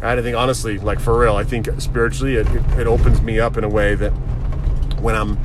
Right? 0.00 0.18
I 0.18 0.22
think 0.22 0.36
honestly, 0.36 0.78
like 0.78 1.00
for 1.00 1.18
real, 1.18 1.36
I 1.36 1.44
think 1.44 1.68
spiritually 1.80 2.36
it, 2.36 2.46
it, 2.48 2.80
it 2.80 2.86
opens 2.86 3.22
me 3.22 3.40
up 3.40 3.56
in 3.56 3.64
a 3.64 3.68
way 3.68 3.94
that 3.94 4.10
when 5.00 5.14
I'm 5.14 5.36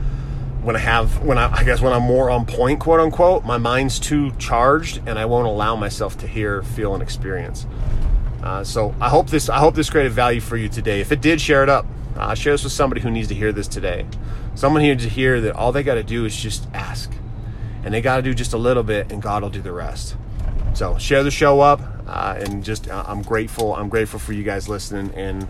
when 0.64 0.76
I 0.76 0.80
have 0.80 1.24
when 1.24 1.38
I, 1.38 1.54
I 1.54 1.64
guess 1.64 1.80
when 1.80 1.94
I'm 1.94 2.04
more 2.04 2.30
on 2.30 2.46
point, 2.46 2.80
quote 2.80 3.00
unquote, 3.00 3.46
my 3.46 3.58
mind's 3.58 4.00
too 4.00 4.32
charged 4.38 5.02
and 5.06 5.18
I 5.18 5.26
won't 5.26 5.48
allow 5.48 5.76
myself 5.76 6.18
to 6.20 6.28
hear, 6.28 6.62
feel, 6.62 6.94
and 6.94 7.02
experience. 7.02 7.68
Uh, 8.44 8.64
so 8.64 8.94
I 9.00 9.10
hope 9.10 9.28
this 9.28 9.48
I 9.50 9.60
hope 9.60 9.76
this 9.76 9.90
created 9.90 10.12
value 10.12 10.42
for 10.42 10.58
you 10.58 10.68
today. 10.68 11.00
If 11.00 11.12
it 11.12 11.22
did, 11.22 11.40
share 11.40 11.64
it 11.64 11.70
up. 11.70 11.86
Uh, 12.18 12.34
share 12.34 12.54
this 12.54 12.64
with 12.64 12.74
somebody 12.74 13.02
who 13.02 13.12
needs 13.12 13.28
to 13.28 13.36
hear 13.36 13.52
this 13.52 13.68
today. 13.68 14.06
Someone 14.56 14.82
here 14.82 14.96
to 14.96 15.10
hear 15.10 15.42
that 15.42 15.56
all 15.56 15.72
they 15.72 15.84
got 15.84 15.96
to 15.96 16.04
do 16.04 16.26
is 16.26 16.36
just 16.36 16.68
ask, 16.74 17.12
and 17.84 17.94
they 17.94 18.02
got 18.02 18.18
to 18.18 18.22
do 18.22 18.34
just 18.34 18.54
a 18.54 18.58
little 18.58 18.84
bit, 18.84 19.12
and 19.12 19.22
God 19.22 19.44
will 19.44 19.50
do 19.50 19.62
the 19.62 19.74
rest. 19.74 20.16
So 20.74 20.98
share 20.98 21.24
the 21.24 21.32
show 21.32 21.60
up, 21.60 21.82
uh, 22.08 22.36
and 22.40 22.64
just 22.64 22.90
uh, 22.90 23.04
I'm 23.06 23.22
grateful. 23.22 23.76
I'm 23.76 23.90
grateful 23.90 24.20
for 24.20 24.34
you 24.34 24.44
guys 24.44 24.70
listening, 24.70 25.14
and 25.14 25.48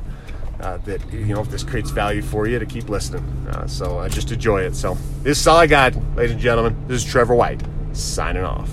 uh, 0.59 0.77
that 0.77 1.01
you 1.13 1.33
know 1.33 1.41
if 1.41 1.49
this 1.49 1.63
creates 1.63 1.91
value 1.91 2.21
for 2.21 2.47
you 2.47 2.57
to 2.57 2.65
keep 2.65 2.89
listening. 2.89 3.23
Uh, 3.49 3.67
so 3.67 4.07
just 4.09 4.31
enjoy 4.31 4.61
it. 4.61 4.75
So 4.75 4.97
this 5.21 5.39
is 5.39 5.47
all 5.47 5.57
I 5.57 5.67
got, 5.67 5.95
ladies 6.15 6.31
and 6.31 6.41
gentlemen. 6.41 6.75
This 6.87 7.03
is 7.03 7.09
Trevor 7.09 7.35
White 7.35 7.61
signing 7.93 8.43
off. 8.43 8.69